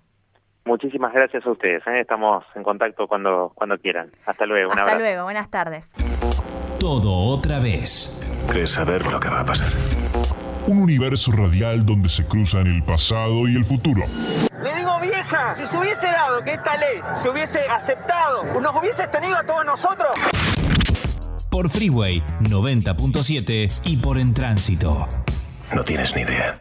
Muchísimas 0.64 1.12
gracias 1.12 1.46
a 1.46 1.50
ustedes. 1.50 1.86
¿eh? 1.86 2.00
Estamos 2.00 2.44
en 2.54 2.62
contacto 2.62 3.06
cuando, 3.06 3.52
cuando 3.54 3.78
quieran. 3.78 4.10
Hasta 4.24 4.46
luego. 4.46 4.72
Hasta 4.72 4.98
luego, 4.98 5.24
buenas 5.24 5.50
tardes. 5.50 5.92
Todo 6.78 7.12
otra 7.12 7.60
vez. 7.60 8.26
¿Crees 8.48 8.70
saber 8.70 9.06
lo 9.06 9.20
que 9.20 9.28
va 9.28 9.40
a 9.40 9.44
pasar? 9.44 9.72
Un 10.66 10.78
universo 10.78 11.32
radial 11.32 11.84
donde 11.86 12.08
se 12.08 12.26
cruzan 12.26 12.66
el 12.66 12.82
pasado 12.82 13.48
y 13.48 13.56
el 13.56 13.64
futuro. 13.64 14.02
Le 14.62 14.74
digo 14.74 15.00
vieja, 15.00 15.54
si 15.56 15.64
se 15.66 15.76
hubiese 15.76 16.06
dado 16.06 16.42
que 16.44 16.54
esta 16.54 16.76
ley 16.76 17.00
se 17.22 17.28
hubiese 17.28 17.60
aceptado, 17.68 18.44
nos 18.60 18.76
hubiese 18.76 19.06
tenido 19.08 19.36
a 19.36 19.44
todos 19.44 19.64
nosotros. 19.64 20.10
Por 21.50 21.68
Freeway 21.70 22.22
90.7 22.40 23.80
y 23.84 23.96
por 23.96 24.18
En 24.18 24.34
Tránsito. 24.34 25.06
No 25.74 25.84
tienes 25.84 26.14
ni 26.14 26.22
idea. 26.22 26.56